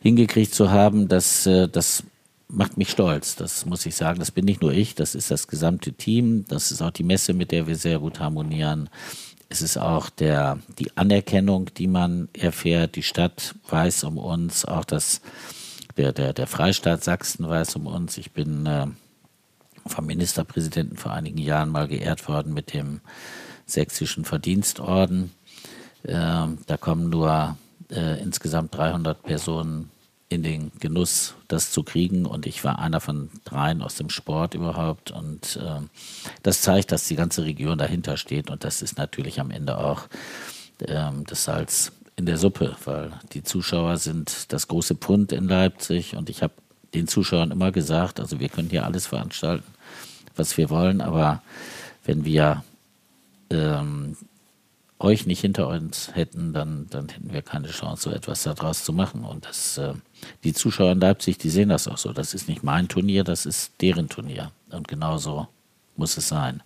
[0.00, 2.04] hingekriegt zu haben, das, äh, das
[2.48, 3.36] macht mich stolz.
[3.36, 4.18] Das muss ich sagen.
[4.18, 6.44] Das bin nicht nur ich, das ist das gesamte Team.
[6.48, 8.88] Das ist auch die Messe, mit der wir sehr gut harmonieren.
[9.48, 12.96] Es ist auch der, die Anerkennung, die man erfährt.
[12.96, 15.20] Die Stadt weiß um uns, auch das
[15.96, 18.18] der, der, der Freistaat Sachsen weiß um uns.
[18.18, 18.86] Ich bin äh,
[19.86, 23.00] vom Ministerpräsidenten vor einigen Jahren mal geehrt worden mit dem
[23.66, 25.30] sächsischen Verdienstorden.
[26.02, 26.12] Äh,
[26.66, 27.56] da kommen nur
[27.90, 29.90] äh, insgesamt 300 Personen
[30.34, 32.26] in den Genuss, das zu kriegen.
[32.26, 35.10] Und ich war einer von dreien aus dem Sport überhaupt.
[35.10, 35.80] Und äh,
[36.42, 38.50] das zeigt, dass die ganze Region dahinter steht.
[38.50, 40.02] Und das ist natürlich am Ende auch
[40.80, 46.14] äh, das Salz in der Suppe, weil die Zuschauer sind das große Pfund in Leipzig
[46.14, 46.54] und ich habe
[46.94, 49.64] den Zuschauern immer gesagt, also wir können hier alles veranstalten,
[50.36, 51.42] was wir wollen, aber
[52.04, 52.62] wenn wir
[53.50, 54.16] ähm,
[54.98, 58.92] euch nicht hinter uns hätten, dann, dann hätten wir keine Chance, so etwas daraus zu
[58.92, 59.24] machen.
[59.24, 59.94] Und das, äh,
[60.44, 62.12] die Zuschauer in Leipzig, die sehen das auch so.
[62.12, 64.52] Das ist nicht mein Turnier, das ist deren Turnier.
[64.70, 65.48] Und genauso
[65.96, 66.62] muss es sein.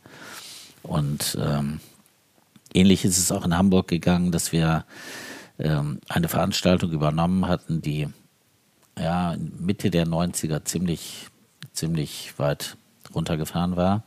[0.83, 1.81] Und ähm,
[2.75, 4.85] ähnlich ist es auch in Hamburg gegangen, dass wir
[5.59, 8.09] ähm, eine Veranstaltung übernommen hatten, die
[8.99, 11.29] ja, Mitte der 90er ziemlich,
[11.73, 12.77] ziemlich weit
[13.15, 14.05] runtergefahren war.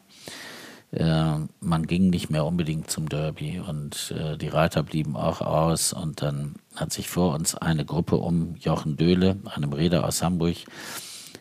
[0.92, 5.94] Äh, man ging nicht mehr unbedingt zum Derby und äh, die Reiter blieben auch aus.
[5.94, 10.58] Und dann hat sich vor uns eine Gruppe um Jochen Döhle, einem Räder aus Hamburg,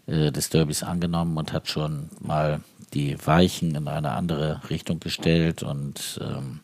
[0.06, 2.60] äh, des Derbys angenommen und hat schon mal
[2.94, 5.62] die Weichen in eine andere Richtung gestellt.
[5.62, 6.60] Und ähm,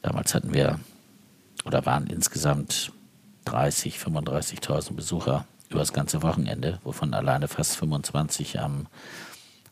[0.00, 0.78] damals hatten wir
[1.64, 2.92] oder waren insgesamt
[3.46, 8.86] 30, 35.000 Besucher über das ganze Wochenende, wovon alleine fast 25 am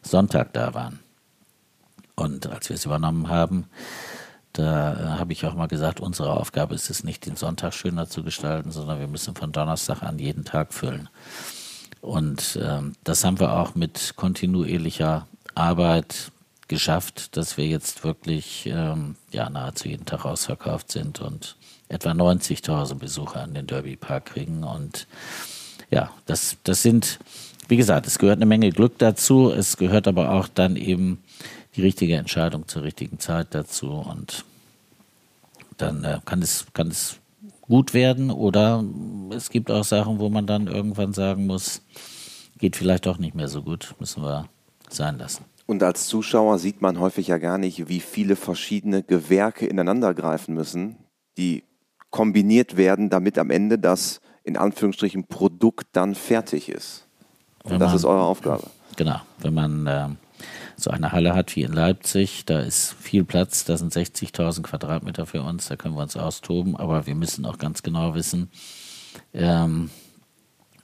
[0.03, 0.99] Sonntag da waren.
[2.21, 3.65] Und als wir es übernommen haben,
[4.53, 8.23] da habe ich auch mal gesagt, unsere Aufgabe ist es nicht, den Sonntag schöner zu
[8.23, 11.09] gestalten, sondern wir müssen von Donnerstag an jeden Tag füllen.
[12.03, 16.31] Und ähm, das haben wir auch mit kontinuierlicher Arbeit
[16.69, 21.57] geschafft, dass wir jetzt wirklich ähm, ja, nahezu jeden Tag ausverkauft sind und
[21.89, 24.63] etwa 90.000 Besucher an den Derby Park kriegen.
[24.63, 25.07] Und
[25.91, 27.19] ja, das, das sind,
[27.69, 29.51] wie gesagt, es gehört eine Menge Glück dazu.
[29.51, 31.23] Es gehört aber auch dann eben
[31.77, 33.91] die richtige Entscheidung zur richtigen Zeit dazu.
[33.91, 34.45] Und
[35.77, 37.19] dann äh, kann, es, kann es
[37.61, 38.85] gut werden oder
[39.31, 41.83] es gibt auch Sachen, wo man dann irgendwann sagen muss,
[42.59, 44.49] geht vielleicht auch nicht mehr so gut, müssen wir
[44.89, 45.45] sein lassen.
[45.67, 50.55] Und als Zuschauer sieht man häufig ja gar nicht, wie viele verschiedene Gewerke ineinander greifen
[50.55, 50.97] müssen,
[51.39, 51.63] die
[52.11, 57.07] kombiniert werden, damit am Ende das in Anführungsstrichen Produkt dann fertig ist.
[57.63, 58.65] Und das ist eure Aufgabe.
[58.97, 60.09] Genau, wenn man äh,
[60.83, 65.27] so eine Halle hat wie in Leipzig, da ist viel Platz, da sind 60.000 Quadratmeter
[65.27, 68.51] für uns, da können wir uns austoben, aber wir müssen auch ganz genau wissen,
[69.33, 69.91] ähm,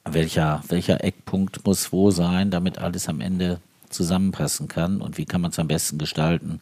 [0.04, 5.40] welcher, welcher Eckpunkt muss wo sein, damit alles am Ende zusammenpassen kann und wie kann
[5.40, 6.60] man es am besten gestalten,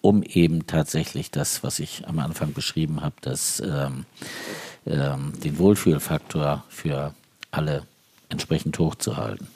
[0.00, 4.06] um eben tatsächlich das, was ich am Anfang beschrieben habe, das, ähm,
[4.86, 7.14] ähm, den Wohlfühlfaktor für
[7.50, 7.82] alle
[8.28, 9.48] entsprechend hochzuhalten.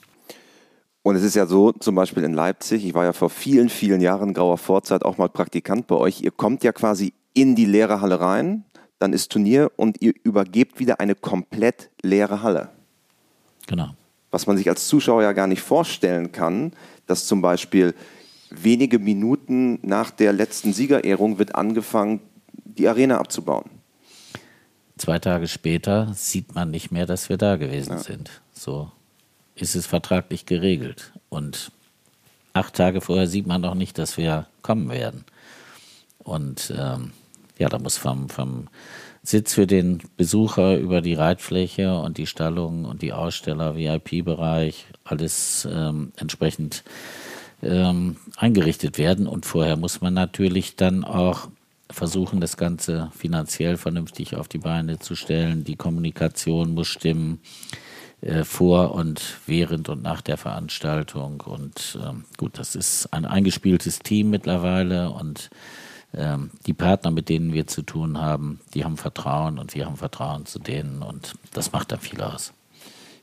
[1.05, 4.01] Und es ist ja so, zum Beispiel in Leipzig, ich war ja vor vielen, vielen
[4.01, 6.21] Jahren grauer Vorzeit auch mal Praktikant bei euch.
[6.21, 8.65] Ihr kommt ja quasi in die leere Halle rein,
[8.97, 12.69] dann ist Turnier und ihr übergebt wieder eine komplett leere Halle.
[13.67, 13.89] Genau.
[14.31, 16.71] Was man sich als Zuschauer ja gar nicht vorstellen kann,
[17.05, 17.93] dass zum Beispiel
[18.49, 22.19] wenige Minuten nach der letzten Siegerehrung wird angefangen,
[22.51, 23.69] die Arena abzubauen.
[24.97, 27.99] Zwei Tage später sieht man nicht mehr, dass wir da gewesen ja.
[27.99, 28.41] sind.
[28.53, 28.91] So
[29.55, 31.13] ist es vertraglich geregelt.
[31.29, 31.71] Und
[32.53, 35.25] acht Tage vorher sieht man noch nicht, dass wir kommen werden.
[36.19, 37.11] Und ähm,
[37.57, 38.67] ja, da muss vom, vom
[39.23, 45.67] Sitz für den Besucher über die Reitfläche und die Stallung und die Aussteller, VIP-Bereich, alles
[45.71, 46.83] ähm, entsprechend
[47.63, 49.27] ähm, eingerichtet werden.
[49.27, 51.47] Und vorher muss man natürlich dann auch
[51.89, 55.63] versuchen, das Ganze finanziell vernünftig auf die Beine zu stellen.
[55.63, 57.39] Die Kommunikation muss stimmen
[58.21, 61.41] äh, vor und während und nach der Veranstaltung.
[61.41, 65.49] Und ähm, gut, das ist ein eingespieltes Team mittlerweile und
[66.13, 69.97] ähm, die Partner, mit denen wir zu tun haben, die haben Vertrauen und wir haben
[69.97, 72.53] Vertrauen zu denen und das macht dann viel aus.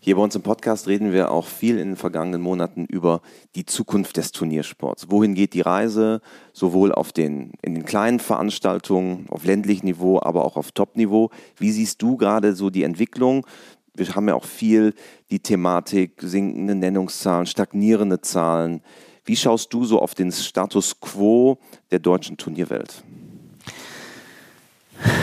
[0.05, 3.21] Hier bei uns im Podcast reden wir auch viel in den vergangenen Monaten über
[3.55, 5.13] die Zukunft des Turniersports.
[5.13, 6.21] Wohin geht die Reise,
[6.53, 11.31] sowohl auf den, in den kleinen Veranstaltungen, auf ländlichem Niveau, aber auch auf Top-Niveau.
[11.57, 13.47] Wie siehst du gerade so die Entwicklung?
[13.95, 14.95] Wir haben ja auch viel
[15.31, 18.83] die Thematik sinkende Nennungszahlen, stagnierende Zahlen.
[19.25, 21.59] Wie schaust du so auf den Status quo
[21.91, 23.03] der deutschen Turnierwelt?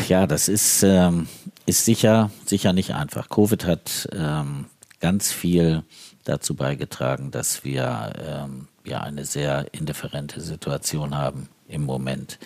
[0.08, 1.28] Ja, das ist, ähm,
[1.66, 3.30] ist sicher, sicher nicht einfach.
[3.30, 4.66] Covid hat ähm,
[5.00, 5.84] ganz viel
[6.24, 12.40] dazu beigetragen, dass wir ähm, ja eine sehr indifferente Situation haben im Moment.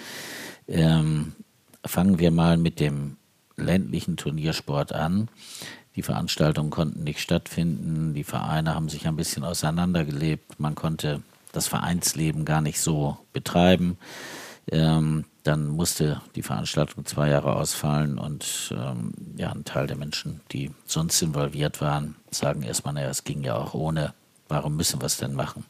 [0.67, 1.33] Ähm,
[1.85, 3.17] fangen wir mal mit dem
[3.57, 5.29] ländlichen Turniersport an.
[5.95, 11.67] Die Veranstaltungen konnten nicht stattfinden, die Vereine haben sich ein bisschen auseinandergelebt, man konnte das
[11.67, 13.97] Vereinsleben gar nicht so betreiben.
[14.71, 20.41] Ähm, dann musste die Veranstaltung zwei Jahre ausfallen und ähm, ja, ein Teil der Menschen,
[20.51, 24.13] die sonst involviert waren, sagen erstmal, naja, es ging ja auch ohne,
[24.47, 25.65] warum müssen wir es denn machen?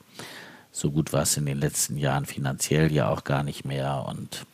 [0.71, 4.45] So gut war es in den letzten Jahren finanziell ja auch gar nicht mehr und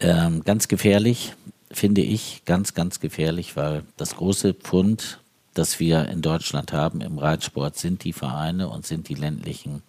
[0.00, 1.34] ähm, ganz gefährlich,
[1.70, 5.20] finde ich, ganz, ganz gefährlich, weil das große Pfund
[5.58, 9.82] das wir in Deutschland haben im Reitsport, sind die Vereine und sind die ländlichen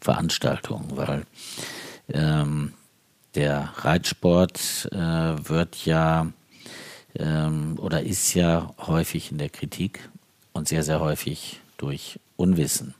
[0.00, 1.26] Veranstaltungen, weil
[2.12, 2.72] ähm,
[3.34, 6.32] der Reitsport äh, wird ja
[7.16, 10.08] ähm, oder ist ja häufig in der Kritik
[10.52, 12.94] und sehr, sehr häufig durch Unwissen.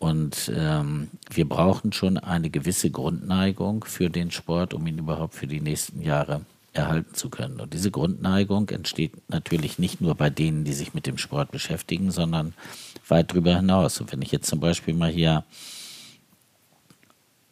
[0.00, 5.46] Und ähm, wir brauchen schon eine gewisse Grundneigung für den Sport, um ihn überhaupt für
[5.46, 6.40] die nächsten Jahre
[6.80, 7.60] erhalten zu können.
[7.60, 12.10] Und diese Grundneigung entsteht natürlich nicht nur bei denen, die sich mit dem Sport beschäftigen,
[12.10, 12.54] sondern
[13.08, 14.00] weit darüber hinaus.
[14.00, 15.44] Und wenn ich jetzt zum Beispiel mal hier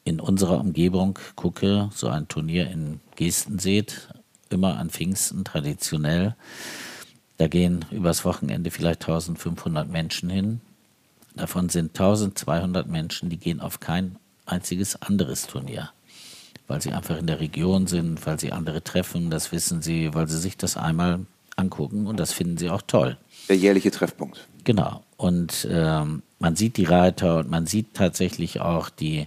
[0.04, 4.08] in unserer Umgebung gucke, so ein Turnier in Gestenseet,
[4.50, 6.34] immer an Pfingsten traditionell,
[7.36, 10.60] da gehen übers Wochenende vielleicht 1500 Menschen hin.
[11.36, 15.92] Davon sind 1200 Menschen, die gehen auf kein einziges anderes Turnier
[16.68, 20.28] weil sie einfach in der Region sind, weil sie andere treffen, das wissen sie, weil
[20.28, 21.20] sie sich das einmal
[21.56, 23.16] angucken und das finden sie auch toll.
[23.48, 24.46] Der jährliche Treffpunkt.
[24.64, 25.02] Genau.
[25.16, 29.26] Und ähm, man sieht die Reiter und man sieht tatsächlich auch die,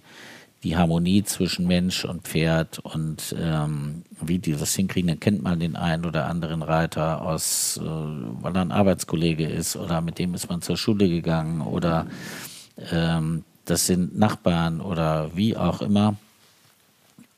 [0.64, 5.60] die Harmonie zwischen Mensch und Pferd und ähm, wie die das hinkriegen, dann kennt man
[5.60, 10.36] den einen oder anderen Reiter aus, äh, weil er ein Arbeitskollege ist oder mit dem
[10.36, 12.06] ist man zur Schule gegangen oder
[12.92, 16.16] ähm, das sind Nachbarn oder wie auch immer.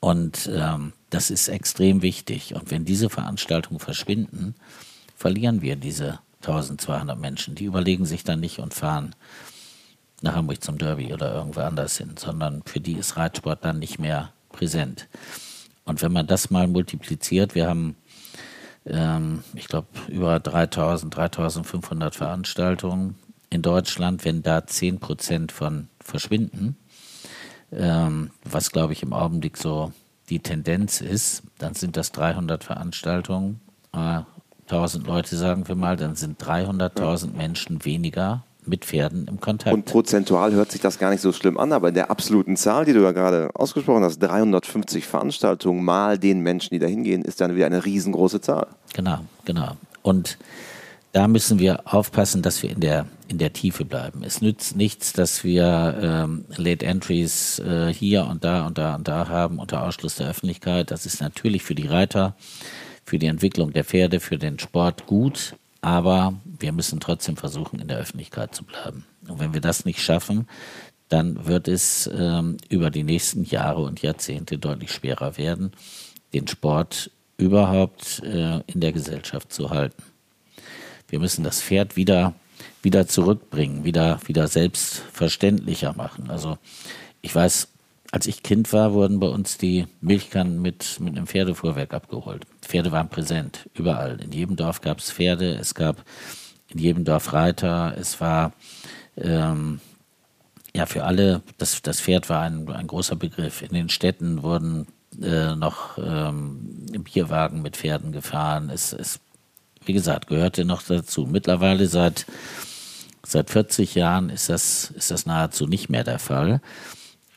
[0.04, 2.54] Und ähm, das ist extrem wichtig.
[2.56, 4.54] Und wenn diese Veranstaltungen verschwinden,
[5.16, 7.56] verlieren wir diese 1200 Menschen.
[7.56, 9.16] Die überlegen sich dann nicht und fahren
[10.22, 13.98] nach Hamburg zum Derby oder irgendwo anders hin, sondern für die ist Reitsport dann nicht
[13.98, 15.08] mehr präsent.
[15.86, 17.96] Und wenn man das mal multipliziert, wir haben,
[18.86, 23.16] ähm, ich glaube, über 3000, 3500 Veranstaltungen
[23.50, 26.76] in Deutschland, wenn da 10 Prozent von verschwinden,
[27.76, 29.92] ähm, was glaube ich im Augenblick so
[30.30, 33.60] die Tendenz ist, dann sind das 300 Veranstaltungen,
[33.94, 34.22] äh,
[34.68, 37.38] 1000 Leute sagen wir mal, dann sind 300.000 ja.
[37.38, 39.74] Menschen weniger mit Pferden im Kontakt.
[39.74, 42.86] Und prozentual hört sich das gar nicht so schlimm an, aber in der absoluten Zahl,
[42.86, 47.42] die du ja gerade ausgesprochen hast, 350 Veranstaltungen mal den Menschen, die da hingehen, ist
[47.42, 48.68] dann wieder eine riesengroße Zahl.
[48.94, 49.74] Genau, genau.
[50.02, 50.38] Und
[51.14, 54.24] da müssen wir aufpassen, dass wir in der in der Tiefe bleiben.
[54.24, 59.08] Es nützt nichts, dass wir ähm, Late Entries äh, hier und da und da und
[59.08, 60.92] da haben unter Ausschluss der Öffentlichkeit.
[60.92, 62.36] Das ist natürlich für die Reiter,
[63.06, 67.88] für die Entwicklung der Pferde, für den Sport gut, aber wir müssen trotzdem versuchen, in
[67.88, 69.06] der Öffentlichkeit zu bleiben.
[69.28, 70.48] Und wenn wir das nicht schaffen,
[71.10, 75.72] dann wird es ähm, über die nächsten Jahre und Jahrzehnte deutlich schwerer werden,
[76.34, 80.04] den Sport überhaupt äh, in der Gesellschaft zu halten.
[81.08, 82.34] Wir müssen das Pferd wieder
[82.82, 86.30] wieder zurückbringen, wieder, wieder selbstverständlicher machen.
[86.30, 86.58] Also
[87.22, 87.70] ich weiß,
[88.12, 92.46] als ich Kind war, wurden bei uns die Milchkannen mit, mit einem Pferdefuhrwerk abgeholt.
[92.62, 94.20] Pferde waren präsent, überall.
[94.22, 96.04] In jedem Dorf gab es Pferde, es gab
[96.68, 98.52] in jedem Dorf Reiter, es war
[99.18, 99.80] ähm,
[100.76, 103.62] ja für alle, das, das Pferd war ein, ein großer Begriff.
[103.62, 104.88] In den Städten wurden
[105.22, 108.70] äh, noch ähm, Bierwagen mit Pferden gefahren.
[108.70, 109.20] Es, es,
[109.88, 111.28] wie gesagt, gehörte noch dazu.
[111.30, 112.26] Mittlerweile seit
[113.26, 116.62] Seit 40 Jahren ist das, ist das nahezu nicht mehr der Fall.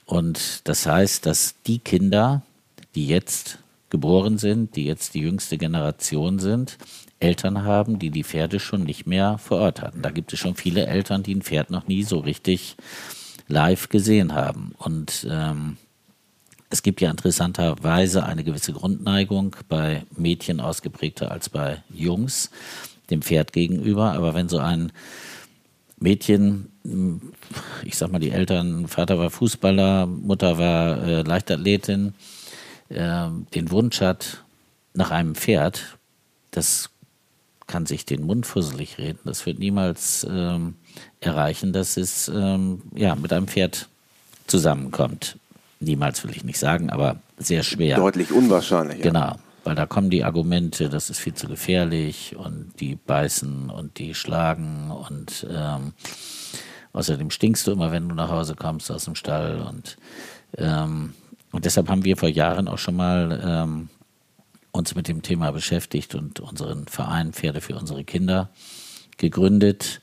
[0.04, 2.42] Und das heißt, dass die Kinder,
[2.94, 6.76] die jetzt geboren sind, die jetzt die jüngste Generation sind,
[7.20, 10.02] Eltern haben, die die Pferde schon nicht mehr vor Ort hatten.
[10.02, 12.76] Da gibt es schon viele Eltern, die ein Pferd noch nie so richtig
[13.46, 14.74] live gesehen haben.
[14.78, 15.76] Und ähm,
[16.70, 22.50] es gibt ja interessanterweise eine gewisse Grundneigung bei Mädchen ausgeprägter als bei Jungs
[23.10, 24.12] dem Pferd gegenüber.
[24.12, 24.92] Aber wenn so ein
[25.98, 26.70] Mädchen,
[27.84, 32.14] ich sag mal, die Eltern, Vater war Fußballer, Mutter war äh, Leichtathletin,
[32.88, 34.44] äh, den Wunsch hat
[34.94, 35.96] nach einem Pferd,
[36.50, 36.90] das
[37.66, 39.20] kann sich den Mund fusselig reden.
[39.24, 40.74] Das wird niemals ähm,
[41.20, 43.88] erreichen, dass es ähm, ja, mit einem Pferd
[44.46, 45.36] zusammenkommt.
[45.80, 47.96] Niemals will ich nicht sagen, aber sehr schwer.
[47.96, 48.98] Deutlich unwahrscheinlich.
[48.98, 49.04] Ja.
[49.04, 53.98] Genau weil da kommen die Argumente, das ist viel zu gefährlich und die beißen und
[53.98, 55.92] die schlagen und ähm,
[56.92, 59.96] außerdem stinkst du immer, wenn du nach Hause kommst aus dem Stall und
[60.56, 61.14] ähm,
[61.50, 63.88] und deshalb haben wir vor Jahren auch schon mal ähm,
[64.70, 68.50] uns mit dem Thema beschäftigt und unseren Verein Pferde für unsere Kinder
[69.16, 70.00] gegründet,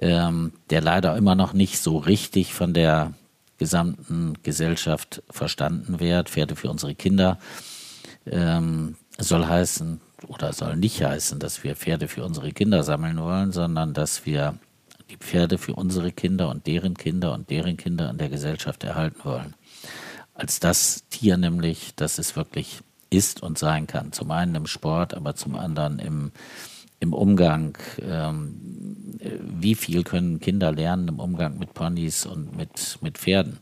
[0.00, 3.12] ähm, der leider immer noch nicht so richtig von der
[3.58, 6.28] gesamten Gesellschaft verstanden wird.
[6.30, 7.38] Pferde für unsere Kinder
[8.26, 13.52] ähm, soll heißen oder soll nicht heißen, dass wir Pferde für unsere Kinder sammeln wollen,
[13.52, 14.58] sondern dass wir
[15.10, 19.20] die Pferde für unsere Kinder und deren Kinder und deren Kinder in der Gesellschaft erhalten
[19.24, 19.54] wollen.
[20.34, 24.12] Als das Tier nämlich, das es wirklich ist und sein kann.
[24.12, 26.32] Zum einen im Sport, aber zum anderen im,
[27.00, 27.76] im Umgang.
[28.00, 28.60] Ähm,
[29.60, 33.58] wie viel können Kinder lernen im Umgang mit Ponys und mit, mit Pferden?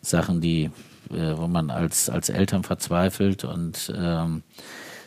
[0.00, 0.70] Sachen, die
[1.10, 4.42] äh, wo man als, als Eltern verzweifelt und ähm,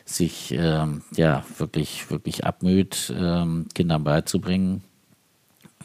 [0.05, 4.83] sich ähm, ja wirklich, wirklich abmüht, ähm, Kindern beizubringen,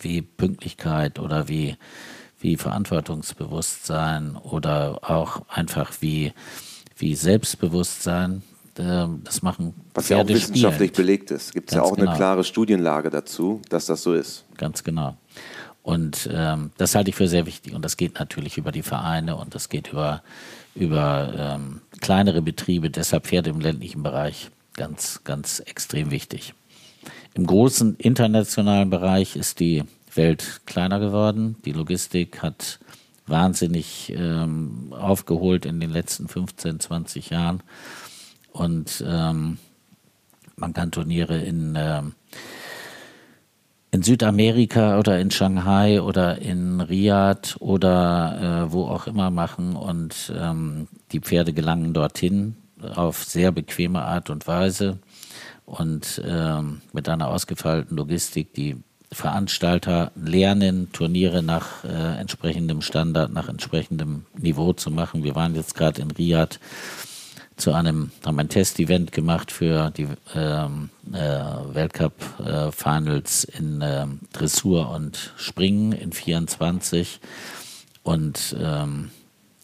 [0.01, 1.76] wie Pünktlichkeit oder wie,
[2.39, 6.33] wie Verantwortungsbewusstsein oder auch einfach wie,
[6.97, 8.43] wie Selbstbewusstsein.
[8.78, 10.96] Äh, das machen Was ja auch wissenschaftlich spielend.
[10.96, 11.52] belegt ist.
[11.52, 12.10] Gibt es ja auch genau.
[12.10, 14.44] eine klare Studienlage dazu, dass das so ist.
[14.56, 15.16] Ganz genau.
[15.82, 17.74] Und ähm, das halte ich für sehr wichtig.
[17.74, 20.22] Und das geht natürlich über die Vereine und das geht über,
[20.74, 22.88] über ähm, kleinere Betriebe.
[22.88, 26.54] Deshalb Pferde im ländlichen Bereich ganz, ganz extrem wichtig.
[27.34, 31.56] Im großen internationalen Bereich ist die Welt kleiner geworden.
[31.64, 32.78] Die Logistik hat
[33.26, 37.62] wahnsinnig ähm, aufgeholt in den letzten 15, 20 Jahren.
[38.53, 39.59] Und ähm,
[40.57, 42.14] man kann Turniere in ähm,
[43.92, 50.32] in Südamerika oder in Shanghai oder in Riyadh oder äh, wo auch immer machen und
[50.34, 52.57] ähm, die Pferde gelangen dorthin
[52.94, 54.98] auf sehr bequeme Art und Weise
[55.66, 58.55] und ähm, mit einer ausgefeilten Logistik.
[58.55, 58.76] Die
[59.12, 65.22] Veranstalter lernen, Turniere nach äh, entsprechendem Standard, nach entsprechendem Niveau zu machen.
[65.22, 66.59] Wir waren jetzt gerade in Riyadh
[67.62, 74.90] zu einem, haben ein Test-Event gemacht für die ähm, äh, Weltcup-Finals äh, in äh, Dressur
[74.90, 77.20] und Springen in 24.
[78.02, 79.12] Und ähm,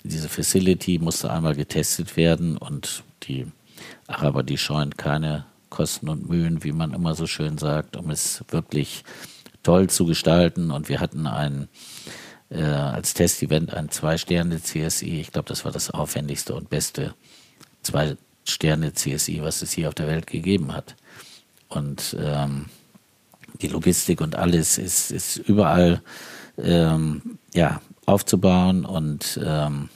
[0.05, 3.49] diese Facility musste einmal getestet werden und die
[4.07, 8.45] Araber, die scheuen keine Kosten und Mühen, wie man immer so schön sagt, um es
[8.49, 9.03] wirklich
[9.65, 10.71] toll zu gestalten.
[10.71, 11.67] Und wir hatten ein
[12.49, 15.21] äh, als Testevent ein Zwei-Sterne-CSI.
[15.21, 17.15] Ich glaube, das war das aufwendigste und beste
[17.89, 20.95] zwei Sterne CSI, was es hier auf der Welt gegeben hat.
[21.69, 22.67] Und ähm,
[23.61, 26.03] die Logistik und alles ist, ist überall
[26.57, 29.89] ähm, ja, aufzubauen und ähm,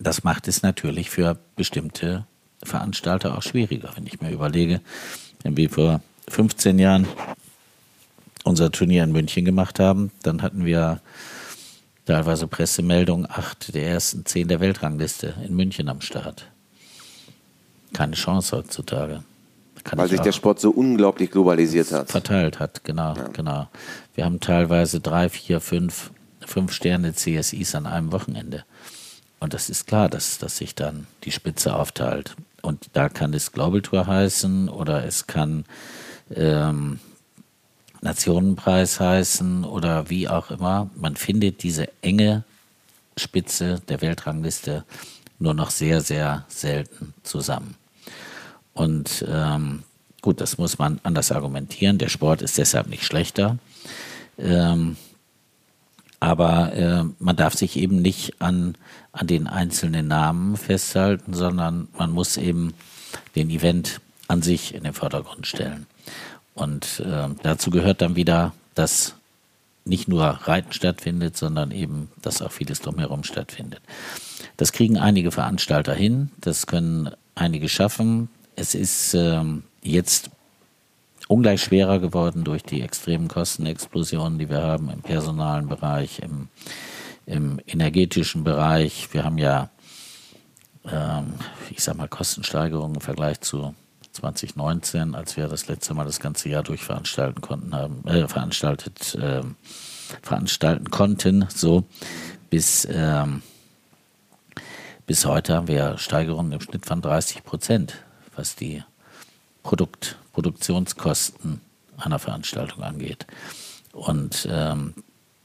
[0.00, 2.24] das macht es natürlich für bestimmte
[2.62, 3.90] Veranstalter auch schwieriger.
[3.94, 4.80] Wenn ich mir überlege,
[5.42, 7.06] wenn wir vor 15 Jahren
[8.44, 11.00] unser Turnier in München gemacht haben, dann hatten wir
[12.06, 16.46] teilweise Pressemeldungen, acht der ersten zehn der Weltrangliste in München am Start.
[17.92, 19.22] Keine Chance heutzutage.
[19.84, 22.10] Kann Weil sich der Sport so unglaublich globalisiert hat.
[22.10, 23.28] Verteilt hat, genau, ja.
[23.28, 23.68] genau.
[24.14, 26.10] Wir haben teilweise drei, vier, fünf,
[26.44, 28.64] fünf Sterne CSIs an einem Wochenende.
[29.40, 32.34] Und das ist klar, dass, dass sich dann die Spitze aufteilt.
[32.60, 35.64] Und da kann es Global Tour heißen oder es kann
[36.34, 36.98] ähm,
[38.00, 40.90] Nationenpreis heißen oder wie auch immer.
[40.96, 42.44] Man findet diese enge
[43.16, 44.84] Spitze der Weltrangliste
[45.38, 47.74] nur noch sehr, sehr selten zusammen.
[48.74, 49.82] Und ähm,
[50.22, 51.98] gut, das muss man anders argumentieren.
[51.98, 53.58] Der Sport ist deshalb nicht schlechter.
[54.38, 54.96] Ähm,
[56.20, 58.76] aber äh, man darf sich eben nicht an,
[59.12, 62.74] an den einzelnen Namen festhalten, sondern man muss eben
[63.36, 65.86] den Event an sich in den Vordergrund stellen.
[66.54, 69.14] Und äh, dazu gehört dann wieder, dass
[69.84, 73.80] nicht nur Reiten stattfindet, sondern eben, dass auch vieles drumherum stattfindet.
[74.58, 78.28] Das kriegen einige Veranstalter hin, das können einige schaffen.
[78.56, 79.44] Es ist äh,
[79.82, 80.30] jetzt
[81.28, 86.48] ungleich schwerer geworden durch die extremen Kostenexplosionen, die wir haben im personalen Bereich, im,
[87.24, 89.08] im energetischen Bereich.
[89.12, 89.70] Wir haben ja,
[90.90, 91.34] ähm,
[91.70, 93.76] ich sag mal, Kostensteigerungen im Vergleich zu
[94.10, 99.42] 2019, als wir das letzte Mal das ganze Jahr durchveranstalten konnten, haben, äh, veranstaltet, äh,
[100.20, 101.84] veranstalten konnten, so
[102.50, 103.42] bis, ähm,
[105.08, 107.94] bis heute haben wir Steigerungen im Schnitt von 30 Prozent,
[108.36, 108.84] was die
[109.62, 111.62] Produkt, Produktionskosten
[111.96, 113.26] einer Veranstaltung angeht.
[113.92, 114.92] Und ähm,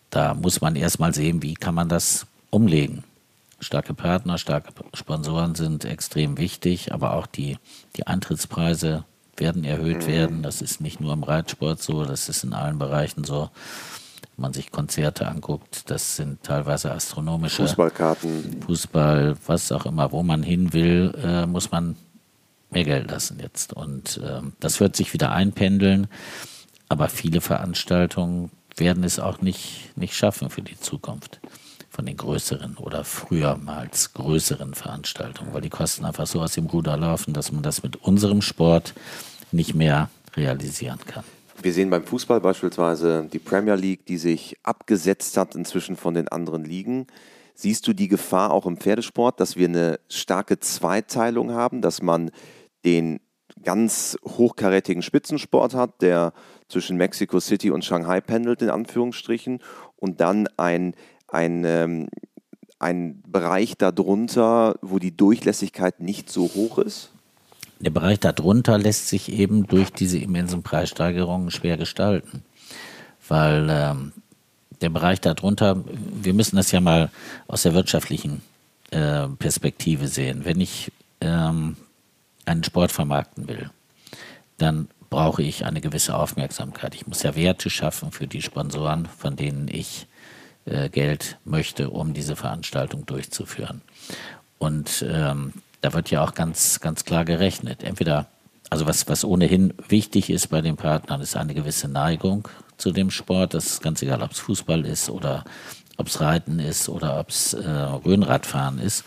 [0.09, 3.05] da muss man erstmal sehen, wie kann man das umlegen.
[3.61, 7.57] Starke Partner, starke Sponsoren sind extrem wichtig, aber auch die,
[7.95, 9.05] die Eintrittspreise
[9.37, 10.07] werden erhöht mhm.
[10.07, 10.43] werden.
[10.43, 13.49] Das ist nicht nur im Reitsport so, das ist in allen Bereichen so.
[14.35, 18.61] Wenn man sich Konzerte anguckt, das sind teilweise astronomische Fußballkarten.
[18.65, 21.95] Fußball, was auch immer, wo man hin will, äh, muss man
[22.71, 23.73] mehr Geld lassen jetzt.
[23.73, 26.07] Und äh, das wird sich wieder einpendeln.
[26.89, 31.39] Aber viele Veranstaltungen werden es auch nicht, nicht schaffen für die Zukunft
[31.89, 36.97] von den größeren oder frühermals größeren Veranstaltungen, weil die Kosten einfach so aus dem Ruder
[36.97, 38.95] laufen, dass man das mit unserem Sport
[39.51, 41.23] nicht mehr realisieren kann.
[41.63, 46.27] Wir sehen beim Fußball beispielsweise die Premier League, die sich abgesetzt hat inzwischen von den
[46.27, 47.07] anderen Ligen.
[47.55, 52.31] Siehst du die Gefahr auch im Pferdesport, dass wir eine starke Zweiteilung haben, dass man
[52.83, 53.21] den
[53.63, 56.33] ganz hochkarätigen Spitzensport hat, der
[56.67, 59.59] zwischen Mexico City und Shanghai pendelt, in Anführungsstrichen,
[59.95, 60.95] und dann ein,
[61.29, 62.09] ein, ähm,
[62.79, 67.12] ein Bereich darunter, wo die Durchlässigkeit nicht so hoch ist?
[67.83, 72.41] Der Bereich darunter lässt sich eben durch diese immensen Preissteigerungen schwer gestalten,
[73.27, 74.13] weil ähm,
[74.79, 77.09] der Bereich darunter, wir müssen das ja mal
[77.47, 78.41] aus der wirtschaftlichen
[78.91, 80.45] äh, Perspektive sehen.
[80.45, 81.75] Wenn ich ähm,
[82.45, 83.69] einen Sport vermarkten will,
[84.57, 86.95] dann brauche ich eine gewisse Aufmerksamkeit.
[86.95, 90.07] Ich muss ja Werte schaffen für die Sponsoren, von denen ich
[90.63, 93.81] äh, Geld möchte, um diese Veranstaltung durchzuführen.
[94.57, 95.51] Und ähm,
[95.83, 97.83] da wird ja auch ganz, ganz klar gerechnet.
[97.83, 98.27] Entweder,
[98.69, 103.11] also was, was ohnehin wichtig ist bei den Partnern, ist eine gewisse Neigung zu dem
[103.11, 103.53] Sport.
[103.53, 105.43] Das ist ganz egal, ob es Fußball ist oder
[105.97, 109.03] ob es Reiten ist oder ob es äh, Röhnradfahren ist.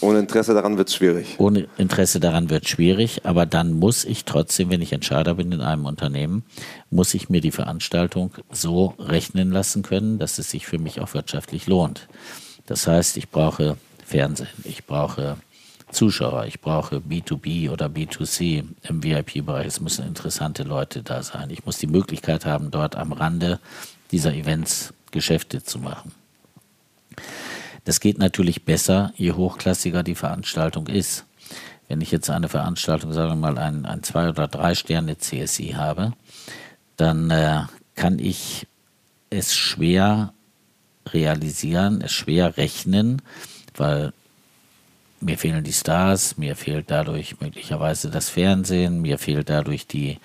[0.00, 1.34] Ohne Interesse daran wird es schwierig.
[1.38, 5.50] Ohne Interesse daran wird es schwierig, aber dann muss ich trotzdem, wenn ich Entscheider bin
[5.50, 6.44] in einem Unternehmen,
[6.90, 11.12] muss ich mir die Veranstaltung so rechnen lassen können, dass es sich für mich auch
[11.12, 12.06] wirtschaftlich lohnt.
[12.66, 13.76] Das heißt, ich brauche
[14.06, 15.36] Fernsehen, ich brauche
[15.92, 19.66] Zuschauer, ich brauche B2B oder B2C im VIP-Bereich.
[19.66, 21.50] Es müssen interessante Leute da sein.
[21.50, 23.58] Ich muss die Möglichkeit haben, dort am Rande
[24.10, 26.12] dieser Events Geschäfte zu machen.
[27.84, 31.24] Das geht natürlich besser, je hochklassiger die Veranstaltung ist.
[31.88, 35.74] Wenn ich jetzt eine Veranstaltung, sagen wir mal, ein, ein zwei oder drei Sterne CSI
[35.76, 36.12] habe,
[36.96, 37.62] dann äh,
[37.96, 38.66] kann ich
[39.30, 40.32] es schwer
[41.08, 43.22] realisieren, es schwer rechnen,
[43.76, 44.12] weil
[45.20, 50.18] mir fehlen die Stars, mir fehlt dadurch möglicherweise das Fernsehen, mir fehlt dadurch die,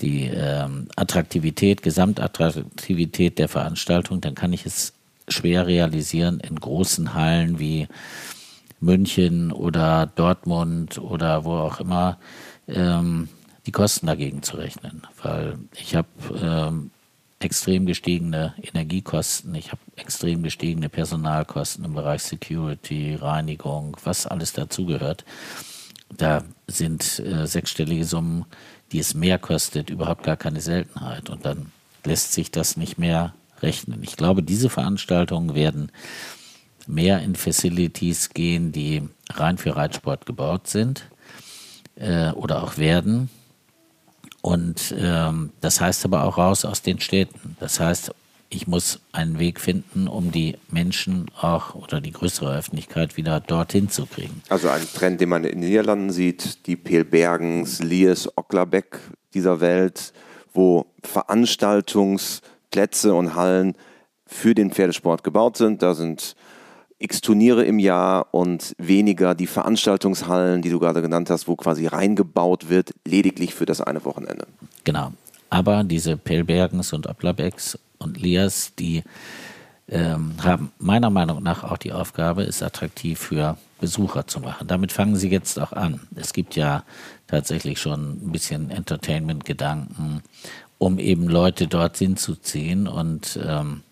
[0.00, 4.94] die ähm, Attraktivität, Gesamtattraktivität der Veranstaltung, dann kann ich es
[5.28, 7.88] schwer realisieren in großen Hallen wie
[8.80, 12.18] München oder Dortmund oder wo auch immer
[12.66, 13.28] ähm,
[13.66, 15.02] die Kosten dagegen zu rechnen.
[15.22, 16.08] Weil ich habe
[16.42, 16.90] ähm,
[17.44, 25.24] extrem gestiegene Energiekosten, ich habe extrem gestiegene Personalkosten im Bereich Security, Reinigung, was alles dazugehört.
[26.16, 28.44] Da sind äh, sechsstellige Summen,
[28.92, 31.30] die es mehr kostet, überhaupt gar keine Seltenheit.
[31.30, 31.72] Und dann
[32.04, 34.02] lässt sich das nicht mehr rechnen.
[34.02, 35.90] Ich glaube, diese Veranstaltungen werden
[36.86, 41.08] mehr in Facilities gehen, die rein für Reitsport gebaut sind
[41.94, 43.30] äh, oder auch werden.
[44.42, 47.56] Und ähm, das heißt aber auch raus aus den Städten.
[47.60, 48.12] Das heißt,
[48.50, 53.88] ich muss einen Weg finden, um die Menschen auch oder die größere Öffentlichkeit wieder dorthin
[53.88, 54.42] zu kriegen.
[54.50, 58.98] Also ein Trend, den man in den Niederlanden sieht, die Pelbergens, Lies, Ocklerbeck
[59.32, 60.12] dieser Welt,
[60.52, 63.74] wo Veranstaltungsplätze und Hallen
[64.26, 65.82] für den Pferdesport gebaut sind.
[65.82, 66.36] Da sind
[67.02, 71.86] x Turniere im Jahr und weniger die Veranstaltungshallen, die du gerade genannt hast, wo quasi
[71.86, 74.46] reingebaut wird, lediglich für das eine Wochenende.
[74.84, 75.12] Genau.
[75.50, 79.02] Aber diese Pelbergens und Oplabecks und Lias, die
[79.88, 84.66] ähm, haben meiner Meinung nach auch die Aufgabe, es attraktiv für Besucher zu machen.
[84.68, 86.00] Damit fangen sie jetzt auch an.
[86.14, 86.84] Es gibt ja
[87.26, 90.22] tatsächlich schon ein bisschen Entertainment-Gedanken,
[90.78, 92.86] um eben Leute dorthin zu ziehen.
[92.86, 93.82] Und ähm,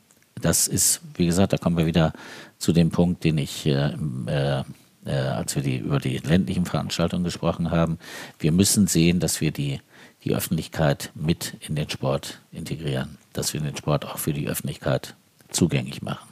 [0.41, 2.13] das ist, wie gesagt, da kommen wir wieder
[2.59, 3.95] zu dem Punkt, den ich, äh,
[4.27, 4.63] äh,
[5.05, 7.99] äh, als wir die, über die ländlichen Veranstaltungen gesprochen haben.
[8.39, 9.81] Wir müssen sehen, dass wir die,
[10.25, 15.15] die Öffentlichkeit mit in den Sport integrieren, dass wir den Sport auch für die Öffentlichkeit
[15.51, 16.29] zugänglich machen.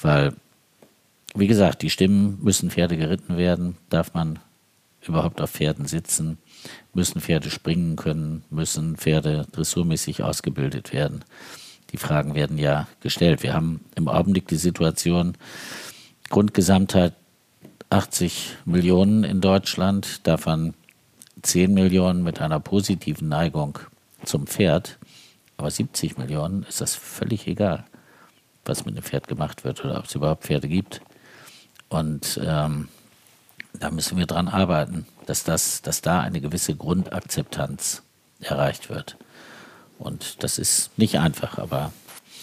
[0.00, 0.34] Weil,
[1.34, 4.38] wie gesagt, die Stimmen müssen Pferde geritten werden, darf man
[5.06, 6.38] überhaupt auf Pferden sitzen,
[6.94, 11.24] müssen Pferde springen können, müssen Pferde dressurmäßig ausgebildet werden.
[11.92, 13.42] Die Fragen werden ja gestellt.
[13.42, 15.36] Wir haben im Augenblick die Situation,
[16.30, 17.14] Grundgesamtheit
[17.90, 20.72] 80 Millionen in Deutschland, davon
[21.42, 23.78] 10 Millionen mit einer positiven Neigung
[24.24, 24.98] zum Pferd,
[25.58, 27.84] aber 70 Millionen ist das völlig egal,
[28.64, 31.02] was mit dem Pferd gemacht wird oder ob es überhaupt Pferde gibt.
[31.90, 32.88] Und ähm,
[33.78, 38.02] da müssen wir dran arbeiten, dass, das, dass da eine gewisse Grundakzeptanz
[38.40, 39.16] erreicht wird.
[40.02, 41.92] Und das ist nicht einfach, aber.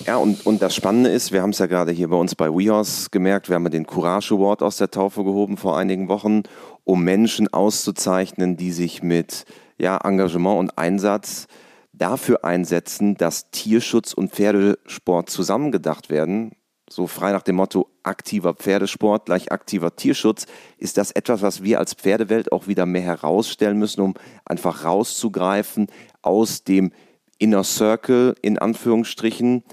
[0.05, 2.49] Ja, und, und das Spannende ist, wir haben es ja gerade hier bei uns bei
[2.49, 6.43] WeHorse gemerkt, wir haben den Courage Award aus der Taufe gehoben vor einigen Wochen,
[6.85, 9.45] um Menschen auszuzeichnen, die sich mit
[9.77, 11.47] ja, Engagement und Einsatz
[11.91, 16.53] dafür einsetzen, dass Tierschutz und Pferdesport zusammengedacht werden.
[16.89, 20.47] So frei nach dem Motto aktiver Pferdesport gleich aktiver Tierschutz,
[20.77, 24.13] ist das etwas, was wir als Pferdewelt auch wieder mehr herausstellen müssen, um
[24.45, 25.87] einfach rauszugreifen
[26.21, 26.91] aus dem
[27.39, 29.63] Inner Circle in Anführungsstrichen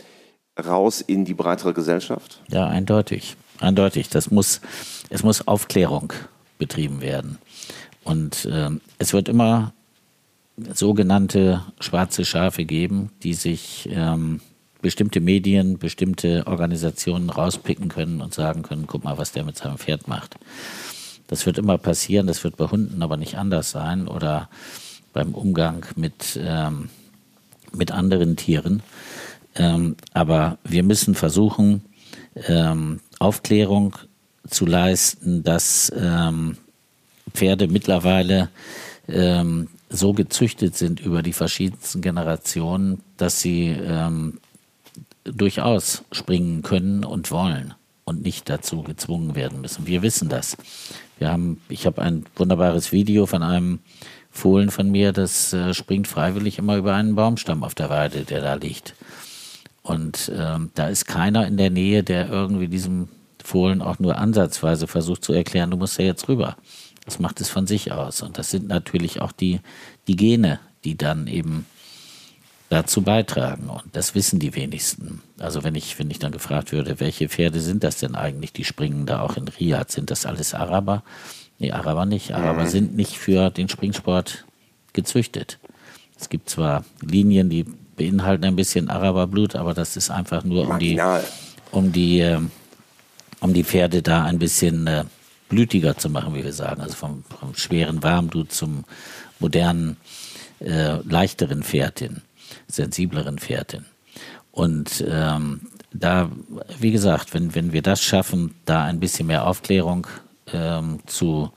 [0.64, 2.40] raus in die breitere Gesellschaft?
[2.48, 3.36] Ja, eindeutig.
[3.60, 4.08] Eindeutig.
[4.08, 4.60] Das muss,
[5.10, 6.12] es muss Aufklärung
[6.58, 7.38] betrieben werden.
[8.04, 9.72] Und äh, es wird immer
[10.72, 14.40] sogenannte schwarze Schafe geben, die sich ähm,
[14.80, 19.78] bestimmte Medien, bestimmte Organisationen rauspicken können und sagen können, guck mal, was der mit seinem
[19.78, 20.36] Pferd macht.
[21.26, 24.48] Das wird immer passieren, das wird bei Hunden aber nicht anders sein oder
[25.12, 26.88] beim Umgang mit ähm,
[27.72, 28.82] mit anderen Tieren.
[29.54, 31.82] Ähm, aber wir müssen versuchen,
[32.46, 33.96] ähm, Aufklärung
[34.48, 36.56] zu leisten, dass ähm,
[37.32, 38.50] Pferde mittlerweile
[39.08, 44.40] ähm, so gezüchtet sind über die verschiedensten Generationen, dass sie ähm,
[45.24, 49.86] durchaus springen können und wollen und nicht dazu gezwungen werden müssen.
[49.86, 50.56] Wir wissen das.
[51.18, 53.80] Wir haben, ich habe ein wunderbares Video von einem
[54.36, 58.40] Fohlen von mir, das äh, springt freiwillig immer über einen Baumstamm auf der Weide, der
[58.40, 58.94] da liegt.
[59.82, 63.08] Und ähm, da ist keiner in der Nähe, der irgendwie diesem
[63.42, 66.56] Fohlen auch nur ansatzweise versucht zu erklären, du musst ja jetzt rüber.
[67.04, 68.22] Das macht es von sich aus.
[68.22, 69.60] Und das sind natürlich auch die,
[70.08, 71.66] die Gene, die dann eben
[72.68, 73.68] dazu beitragen.
[73.68, 75.22] Und das wissen die wenigsten.
[75.38, 78.64] Also wenn ich, wenn ich dann gefragt würde, welche Pferde sind das denn eigentlich, die
[78.64, 81.04] springen da auch in Riyadh, sind das alles Araber?
[81.58, 82.32] Nee, Araber nicht.
[82.32, 82.68] Araber mhm.
[82.68, 84.44] sind nicht für den Springsport
[84.92, 85.58] gezüchtet.
[86.18, 87.64] Es gibt zwar Linien, die
[87.96, 91.00] beinhalten ein bisschen Araberblut, aber das ist einfach nur um die,
[91.70, 92.50] um die, ähm,
[93.40, 95.04] um die Pferde da ein bisschen äh,
[95.48, 96.80] blütiger zu machen, wie wir sagen.
[96.80, 98.84] Also vom, vom schweren Warmblut zum
[99.38, 99.96] modernen,
[100.60, 102.22] äh, leichteren Pferd hin,
[102.68, 103.84] sensibleren Pferd hin.
[104.52, 106.30] Und ähm, da,
[106.78, 110.06] wie gesagt, wenn, wenn wir das schaffen, da ein bisschen mehr Aufklärung
[110.52, 111.52] ähm, zu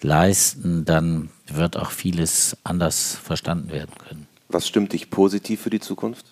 [0.00, 4.26] leisten, dann wird auch vieles anders verstanden werden können.
[4.48, 6.26] Was stimmt dich positiv für die Zukunft?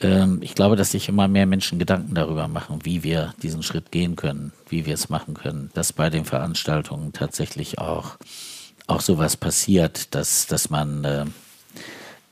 [0.00, 3.90] Ähm, ich glaube, dass sich immer mehr Menschen Gedanken darüber machen, wie wir diesen Schritt
[3.90, 8.16] gehen können, wie wir es machen können, dass bei den Veranstaltungen tatsächlich auch,
[8.86, 11.24] auch sowas passiert, dass, dass man äh,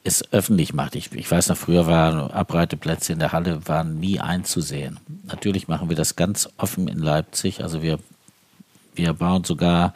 [0.06, 0.94] es öffentlich macht.
[0.96, 4.98] Ich, ich weiß noch, früher waren Abreiteplätze in der Halle waren nie einzusehen.
[5.24, 7.62] Natürlich machen wir das ganz offen in Leipzig.
[7.62, 7.98] Also wir,
[8.94, 9.94] wir bauen sogar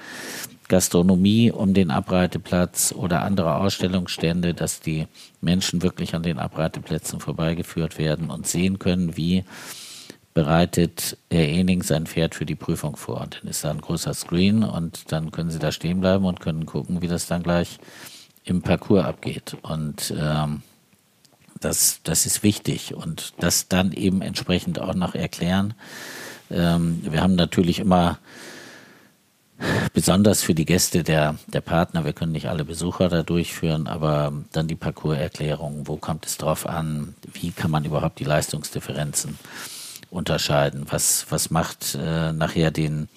[0.69, 5.07] Gastronomie um den Abreiteplatz oder andere Ausstellungsstände, dass die
[5.41, 9.45] Menschen wirklich an den Abreiteplätzen vorbeigeführt werden und sehen können, wie
[10.33, 13.21] bereitet Herr Ening sein Pferd für die Prüfung vor.
[13.21, 16.41] Und dann ist da ein großer Screen und dann können Sie da stehen bleiben und
[16.41, 17.79] können gucken, wie das dann gleich
[18.51, 19.57] im Parcours abgeht.
[19.63, 20.63] Und ähm,
[21.61, 25.75] das, das ist wichtig und das dann eben entsprechend auch noch erklären.
[26.51, 28.19] Ähm, wir haben natürlich immer
[29.93, 34.33] besonders für die Gäste der, der Partner, wir können nicht alle Besucher da durchführen, aber
[34.53, 39.39] dann die Parcourserklärung, wo kommt es drauf an, wie kann man überhaupt die Leistungsdifferenzen
[40.11, 43.09] unterscheiden, was, was macht äh, nachher den,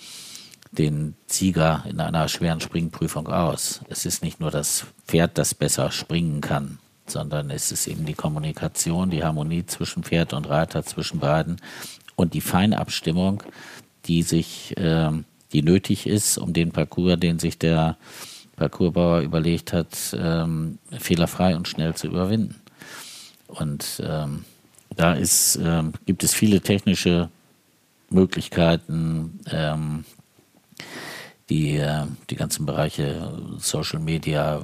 [0.78, 3.82] den Sieger in einer schweren Springprüfung aus.
[3.90, 8.14] Es ist nicht nur das Pferd, das besser springen kann, sondern es ist eben die
[8.14, 11.62] Kommunikation, die Harmonie zwischen Pferd und Reiter, zwischen beiden
[12.16, 13.44] und die Feinabstimmung,
[14.06, 15.12] die sich äh,
[15.54, 17.98] die nötig ist, um den Parcours, den sich der
[18.56, 22.56] Parcoursbauer überlegt hat, ähm, fehlerfrei und schnell zu überwinden.
[23.48, 24.46] Und ähm,
[24.96, 27.30] da ist, ähm, gibt es viele technische
[28.10, 30.06] Möglichkeiten, ähm,
[31.50, 34.62] die, äh, die ganzen Bereiche Social Media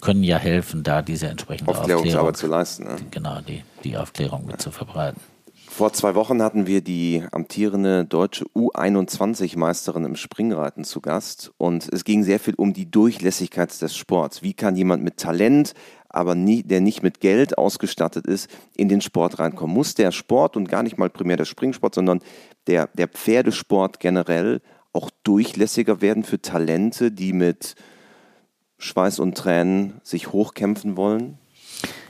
[0.00, 2.84] können ja helfen, da diese entsprechende Aufklärungsarbeit Aufklärung, zu leisten.
[2.84, 2.96] Ne?
[3.10, 5.20] Genau, die, die Aufklärung mit zu verbreiten.
[5.68, 12.04] Vor zwei Wochen hatten wir die amtierende deutsche U21-Meisterin im Springreiten zu Gast und es
[12.04, 14.42] ging sehr viel um die Durchlässigkeit des Sports.
[14.42, 15.74] Wie kann jemand mit Talent,
[16.08, 19.74] aber nie, der nicht mit Geld ausgestattet ist, in den Sport reinkommen?
[19.74, 22.20] Muss der Sport und gar nicht mal primär der Springsport, sondern
[22.66, 24.60] der, der Pferdesport generell
[24.92, 27.74] auch durchlässiger werden für Talente, die mit
[28.78, 31.38] Schweiß und Tränen sich hochkämpfen wollen?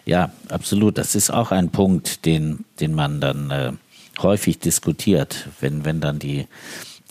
[0.04, 0.98] Ja, absolut.
[0.98, 3.72] Das ist auch ein Punkt, den, den man dann äh,
[4.20, 5.48] häufig diskutiert.
[5.60, 6.46] Wenn, wenn dann die,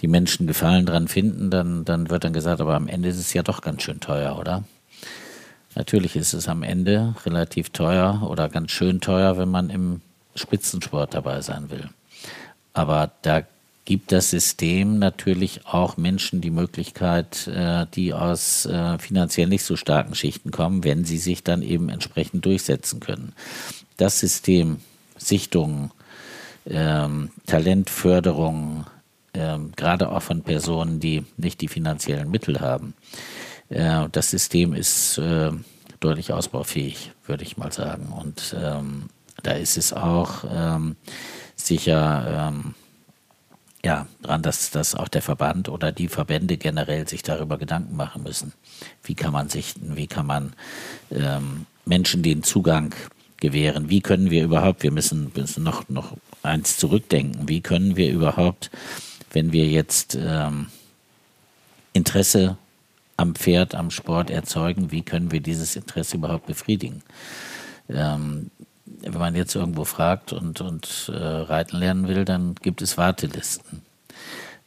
[0.02, 3.34] die Menschen Gefallen dran finden, dann, dann wird dann gesagt, aber am Ende ist es
[3.34, 4.64] ja doch ganz schön teuer, oder?
[5.76, 10.02] Natürlich ist es am Ende relativ teuer oder ganz schön teuer, wenn man im
[10.36, 11.90] Spitzensport dabei sein will.
[12.76, 13.44] Aber da
[13.86, 19.78] gibt das System natürlich auch Menschen die Möglichkeit, äh, die aus äh, finanziell nicht so
[19.78, 23.34] starken Schichten kommen, wenn sie sich dann eben entsprechend durchsetzen können.
[23.98, 24.82] Das System
[25.18, 25.92] Sichtungen,
[26.66, 28.86] ähm, Talentförderung,
[29.34, 32.94] ähm, gerade auch von Personen, die nicht die finanziellen Mittel haben.
[33.70, 35.20] Äh, das System ist
[36.02, 38.08] deutlich ausbaufähig, würde ich mal sagen.
[38.08, 39.04] Und ähm,
[39.44, 40.98] da ist es auch ähm,
[41.66, 42.76] sicher ähm,
[43.86, 48.24] ja, dran, dass, dass auch der Verband oder die Verbände generell sich darüber Gedanken machen
[48.24, 48.54] müssen.
[49.04, 50.54] Wie kann man sichten, wie kann man
[51.12, 52.96] ähm, Menschen den Zugang
[53.38, 53.90] gewähren?
[53.90, 58.72] Wie können wir überhaupt, wir müssen, müssen noch, noch eins zurückdenken, wie können wir überhaupt,
[59.32, 60.68] wenn wir jetzt ähm,
[61.94, 62.58] Interesse
[63.18, 67.04] am Pferd, am Sport erzeugen, wie können wir dieses Interesse überhaupt befriedigen?
[67.88, 68.50] Ähm,
[68.86, 73.82] wenn man jetzt irgendwo fragt und, und äh, reiten lernen will, dann gibt es Wartelisten.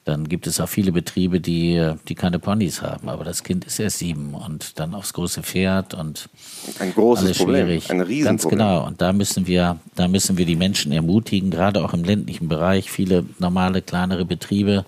[0.05, 3.79] Dann gibt es auch viele Betriebe, die, die keine Ponys haben, aber das Kind ist
[3.79, 6.31] erst sieben und dann aufs große Pferd und
[6.79, 7.91] ein großes alles Problem, schwierig.
[7.91, 8.25] ein Riesenproblem.
[8.25, 8.87] Ganz genau.
[8.87, 12.91] Und da müssen wir, da müssen wir die Menschen ermutigen, gerade auch im ländlichen Bereich.
[12.91, 14.87] Viele normale kleinere Betriebe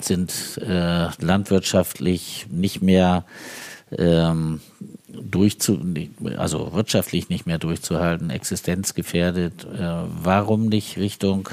[0.00, 3.24] sind äh, landwirtschaftlich nicht mehr
[3.96, 4.60] ähm,
[5.22, 5.78] durchzu,
[6.36, 9.64] also wirtschaftlich nicht mehr durchzuhalten, existenzgefährdet.
[9.64, 11.48] Äh, warum nicht Richtung,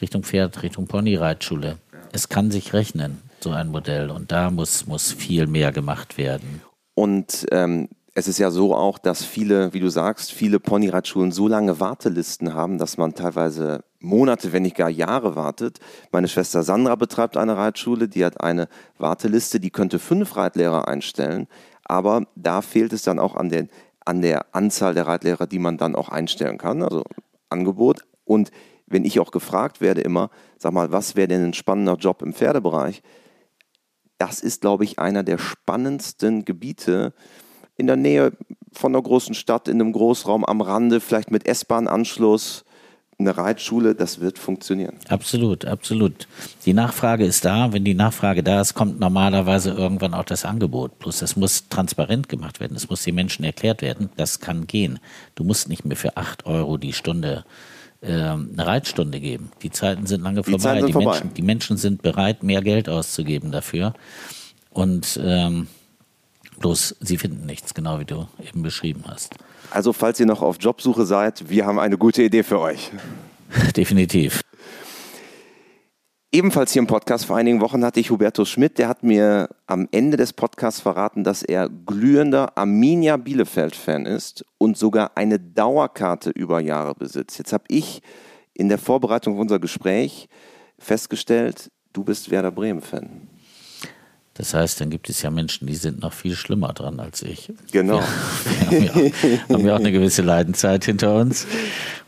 [0.00, 1.78] Richtung Pferd, Richtung Ponyreitschule?
[2.12, 4.10] Es kann sich rechnen, so ein Modell.
[4.10, 6.62] Und da muss, muss viel mehr gemacht werden.
[6.94, 11.48] Und ähm, es ist ja so auch, dass viele, wie du sagst, viele Ponyreitschulen so
[11.48, 15.78] lange Wartelisten haben, dass man teilweise Monate, wenn nicht gar Jahre wartet.
[16.10, 18.68] Meine Schwester Sandra betreibt eine Reitschule, die hat eine
[18.98, 21.46] Warteliste, die könnte fünf Reitlehrer einstellen
[21.90, 23.68] aber da fehlt es dann auch an, den,
[24.04, 27.02] an der Anzahl der Reitlehrer, die man dann auch einstellen kann, also
[27.48, 28.04] Angebot.
[28.24, 28.52] Und
[28.86, 32.32] wenn ich auch gefragt werde immer, sag mal, was wäre denn ein spannender Job im
[32.32, 33.02] Pferdebereich?
[34.18, 37.12] Das ist, glaube ich, einer der spannendsten Gebiete
[37.76, 38.36] in der Nähe
[38.72, 42.64] von einer großen Stadt, in einem Großraum am Rande, vielleicht mit S-Bahn-Anschluss
[43.20, 44.96] eine Reitschule, das wird funktionieren.
[45.08, 46.26] Absolut, absolut.
[46.66, 47.72] Die Nachfrage ist da.
[47.72, 50.98] Wenn die Nachfrage da ist, kommt normalerweise irgendwann auch das Angebot.
[50.98, 52.76] Plus, das muss transparent gemacht werden.
[52.76, 54.10] Es muss den Menschen erklärt werden.
[54.16, 54.98] Das kann gehen.
[55.34, 57.44] Du musst nicht mehr für acht Euro die Stunde
[58.02, 59.50] ähm, eine Reitstunde geben.
[59.62, 60.80] Die Zeiten sind lange die vorbei.
[60.80, 61.12] Die, vorbei.
[61.12, 63.94] Menschen, die Menschen sind bereit, mehr Geld auszugeben dafür.
[64.70, 65.66] Und ähm,
[66.58, 69.34] bloß sie finden nichts, genau wie du eben beschrieben hast.
[69.70, 72.90] Also falls ihr noch auf Jobsuche seid, wir haben eine gute Idee für euch.
[73.76, 74.42] Definitiv.
[76.32, 79.88] Ebenfalls hier im Podcast vor einigen Wochen hatte ich Hubertus Schmidt, der hat mir am
[79.90, 86.60] Ende des Podcasts verraten, dass er glühender Arminia Bielefeld-Fan ist und sogar eine Dauerkarte über
[86.60, 87.38] Jahre besitzt.
[87.38, 88.00] Jetzt habe ich
[88.54, 90.28] in der Vorbereitung auf unser Gespräch
[90.78, 93.29] festgestellt, du bist Werder Bremen-Fan.
[94.40, 97.52] Das heißt, dann gibt es ja Menschen, die sind noch viel schlimmer dran als ich.
[97.72, 98.02] Genau.
[98.70, 101.46] Wir, wir haben, ja, haben ja auch eine gewisse Leidenzeit hinter uns.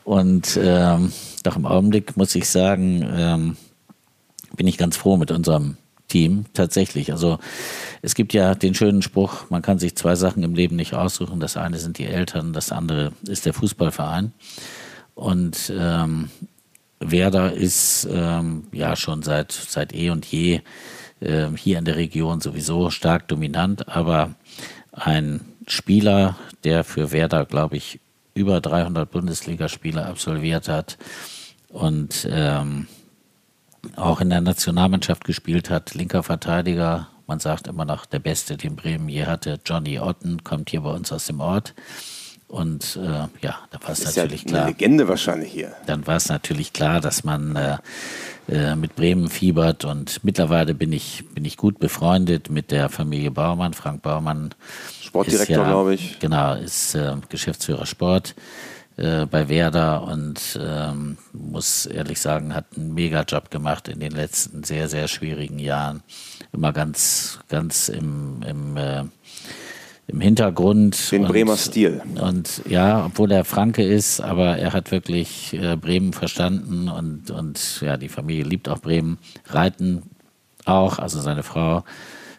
[0.03, 1.13] Und ähm,
[1.43, 3.57] doch im Augenblick muss ich sagen, ähm,
[4.57, 5.77] bin ich ganz froh mit unserem
[6.09, 7.13] Team tatsächlich.
[7.13, 7.39] Also
[8.01, 11.39] es gibt ja den schönen Spruch, man kann sich zwei Sachen im Leben nicht aussuchen.
[11.39, 14.33] Das eine sind die Eltern, das andere ist der Fußballverein.
[15.15, 16.31] Und ähm,
[16.99, 20.63] Werder ist ähm, ja schon seit, seit eh und je
[21.23, 24.35] äh, hier in der Region sowieso stark dominant, aber
[24.93, 28.01] ein Spieler, der für Werder, glaube ich,
[28.35, 30.99] über 300 Bundesligaspiele absolviert hat
[31.69, 32.87] und ähm,
[33.97, 37.09] auch in der Nationalmannschaft gespielt hat, linker Verteidiger.
[37.27, 39.59] Man sagt immer noch der Beste, den Bremen je hatte.
[39.65, 41.75] Johnny Otten kommt hier bei uns aus dem Ort.
[42.49, 44.63] Und äh, ja, da war es natürlich ja klar.
[44.63, 45.73] Eine Legende wahrscheinlich hier.
[45.87, 47.79] Dann war es natürlich klar, dass man äh,
[48.49, 49.85] äh, mit Bremen fiebert.
[49.85, 53.75] Und mittlerweile bin ich, bin ich gut befreundet mit der Familie Baumann.
[53.75, 54.55] Frank Baumann.
[55.01, 56.19] Sportdirektor, ja, glaube ich.
[56.19, 58.35] Genau, ist äh, Geschäftsführer Sport
[58.97, 64.65] äh, bei Werder und ähm, muss ehrlich sagen, hat einen Mega-Job gemacht in den letzten
[64.65, 66.03] sehr, sehr schwierigen Jahren.
[66.53, 69.05] Immer ganz, ganz im, im, äh,
[70.07, 71.11] im Hintergrund.
[71.13, 72.03] Den und, Bremer Stil.
[72.21, 77.81] Und ja, obwohl er Franke ist, aber er hat wirklich äh, Bremen verstanden und, und
[77.81, 79.19] ja, die Familie liebt auch Bremen.
[79.47, 80.03] Reiten
[80.65, 81.85] auch, also seine Frau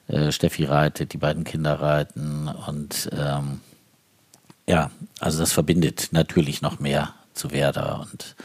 [0.07, 3.61] äh, Steffi reitet, die beiden Kinder reiten und ähm,
[4.67, 8.35] ja, also das verbindet natürlich noch mehr zu Werder und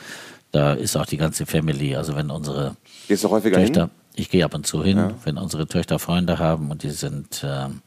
[0.50, 1.94] da ist auch die ganze Family.
[1.94, 3.90] Also wenn unsere Gehst du häufiger Töchter, hin?
[4.16, 5.14] ich gehe ab und zu hin, Ja.
[5.24, 7.82] wenn unsere Töchter Freunde haben und die sind ähm,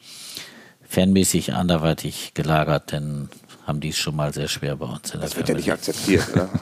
[0.92, 3.30] fanmäßig anderweitig gelagert, dann
[3.66, 5.72] haben die es schon mal sehr schwer bei uns in der Das wird ja nicht
[5.72, 6.50] akzeptiert, oder?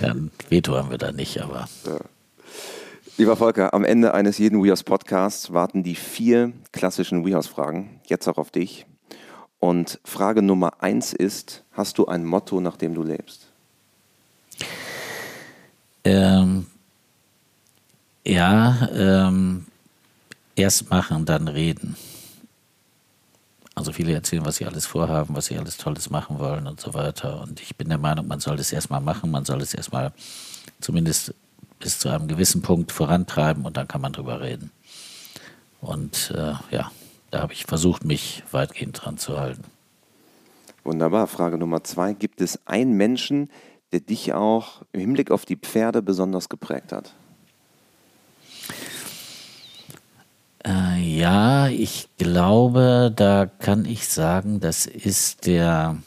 [0.00, 1.66] Ja, ein Veto haben wir da nicht, aber
[3.16, 7.98] Lieber Volker, am Ende eines jeden WeHouse Podcasts warten die vier klassischen WeHouse Fragen.
[8.04, 8.84] Jetzt auch auf dich.
[9.58, 13.46] Und Frage Nummer eins ist: Hast du ein Motto, nach dem du lebst?
[16.04, 16.66] Ähm,
[18.26, 19.64] ja, ähm,
[20.54, 21.96] erst machen, dann reden.
[23.76, 26.94] Also viele erzählen, was sie alles vorhaben, was sie alles Tolles machen wollen und so
[26.94, 27.42] weiter.
[27.42, 30.12] Und ich bin der Meinung, man soll das erstmal machen, man soll es erstmal
[30.80, 31.34] zumindest
[31.78, 34.70] bis zu einem gewissen Punkt vorantreiben und dann kann man drüber reden.
[35.82, 36.90] Und äh, ja,
[37.30, 39.64] da habe ich versucht, mich weitgehend dran zu halten.
[40.82, 41.26] Wunderbar.
[41.26, 43.50] Frage Nummer zwei: Gibt es einen Menschen,
[43.92, 47.12] der dich auch im Hinblick auf die Pferde besonders geprägt hat?
[50.66, 55.98] Äh, ja, ich glaube, da kann ich sagen, das ist der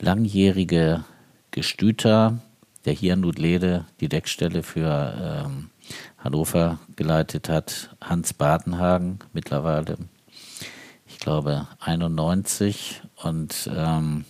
[0.00, 1.04] langjährige
[1.52, 2.38] Gestüter,
[2.84, 5.70] der hier in Ludlede die Deckstelle für ähm,
[6.18, 9.96] Hannover geleitet hat, Hans Badenhagen, mittlerweile,
[11.06, 13.02] ich glaube, 91.
[13.22, 14.24] Und ähm,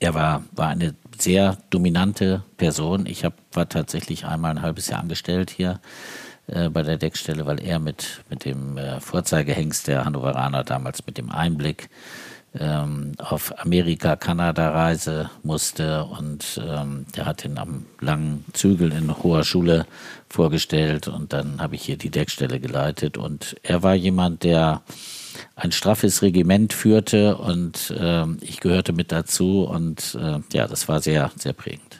[0.00, 3.06] er war, war eine sehr dominante Person.
[3.06, 5.78] Ich hab, war tatsächlich einmal ein halbes Jahr angestellt hier
[6.50, 11.18] äh, bei der Deckstelle, weil er mit, mit dem äh, Vorzeigehengst der Hannoveraner damals mit
[11.18, 11.88] dem Einblick
[12.58, 19.86] ähm, auf Amerika-Kanada-Reise musste und ähm, der hat ihn am langen Zügel in hoher Schule
[20.28, 24.82] vorgestellt und dann habe ich hier die Deckstelle geleitet und er war jemand, der
[25.54, 31.00] ein straffes Regiment führte und ähm, ich gehörte mit dazu und äh, ja, das war
[31.00, 31.99] sehr, sehr prägend.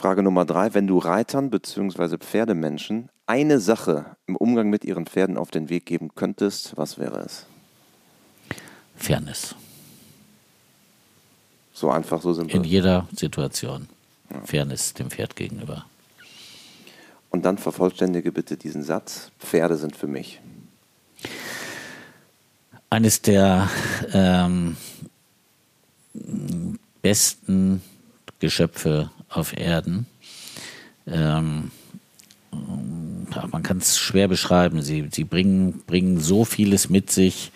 [0.00, 2.16] Frage Nummer drei: Wenn du Reitern bzw.
[2.16, 7.18] Pferdemenschen eine Sache im Umgang mit ihren Pferden auf den Weg geben könntest, was wäre
[7.18, 7.44] es?
[8.96, 9.54] Fairness.
[11.74, 12.64] So einfach, so In simpel.
[12.64, 13.90] jeder Situation.
[14.46, 15.84] Fairness dem Pferd gegenüber.
[17.28, 20.40] Und dann vervollständige bitte diesen Satz: Pferde sind für mich.
[22.88, 23.68] Eines der
[24.14, 24.78] ähm,
[27.02, 27.82] besten
[28.38, 30.06] Geschöpfe auf Erden.
[31.06, 31.70] Ähm,
[32.50, 34.82] man kann es schwer beschreiben.
[34.82, 37.52] Sie, sie bringen, bringen so vieles mit sich,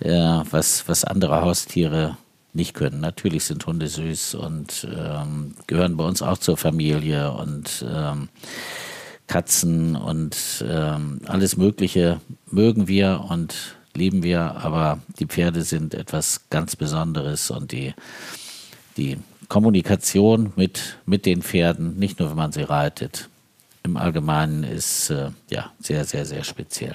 [0.00, 2.16] äh, was, was andere Haustiere
[2.52, 3.00] nicht können.
[3.00, 8.28] Natürlich sind Hunde süß und ähm, gehören bei uns auch zur Familie und ähm,
[9.26, 16.48] Katzen und ähm, alles Mögliche mögen wir und lieben wir, aber die Pferde sind etwas
[16.50, 17.94] ganz Besonderes und die,
[18.96, 19.18] die
[19.48, 23.28] Kommunikation mit, mit den Pferden, nicht nur wenn man sie reitet,
[23.82, 26.94] im Allgemeinen ist äh, ja sehr, sehr, sehr speziell.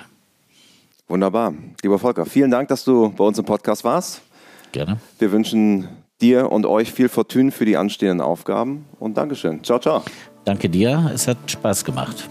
[1.07, 1.53] Wunderbar.
[1.81, 4.21] Lieber Volker, vielen Dank, dass du bei uns im Podcast warst.
[4.71, 4.99] Gerne.
[5.19, 5.87] Wir wünschen
[6.21, 9.63] dir und euch viel Fortune für die anstehenden Aufgaben und Dankeschön.
[9.63, 10.03] Ciao, ciao.
[10.45, 12.29] Danke dir, es hat Spaß gemacht.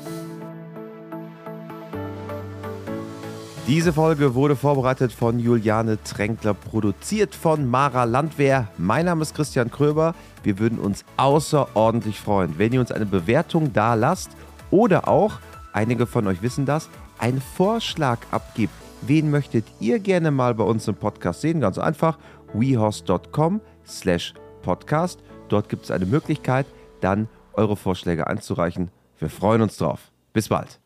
[3.72, 8.68] Diese Folge wurde vorbereitet von Juliane Tränkler, produziert von Mara Landwehr.
[8.76, 10.14] Mein Name ist Christian Kröber.
[10.42, 14.32] Wir würden uns außerordentlich freuen, wenn ihr uns eine Bewertung da lasst
[14.70, 15.38] oder auch,
[15.72, 18.74] einige von euch wissen das, einen Vorschlag abgibt.
[19.00, 21.62] Wen möchtet ihr gerne mal bei uns im Podcast sehen?
[21.62, 22.18] Ganz einfach,
[22.52, 25.22] wehorse.com slash podcast.
[25.48, 26.66] Dort gibt es eine Möglichkeit,
[27.00, 28.90] dann eure Vorschläge einzureichen.
[29.18, 30.12] Wir freuen uns drauf.
[30.34, 30.81] Bis bald.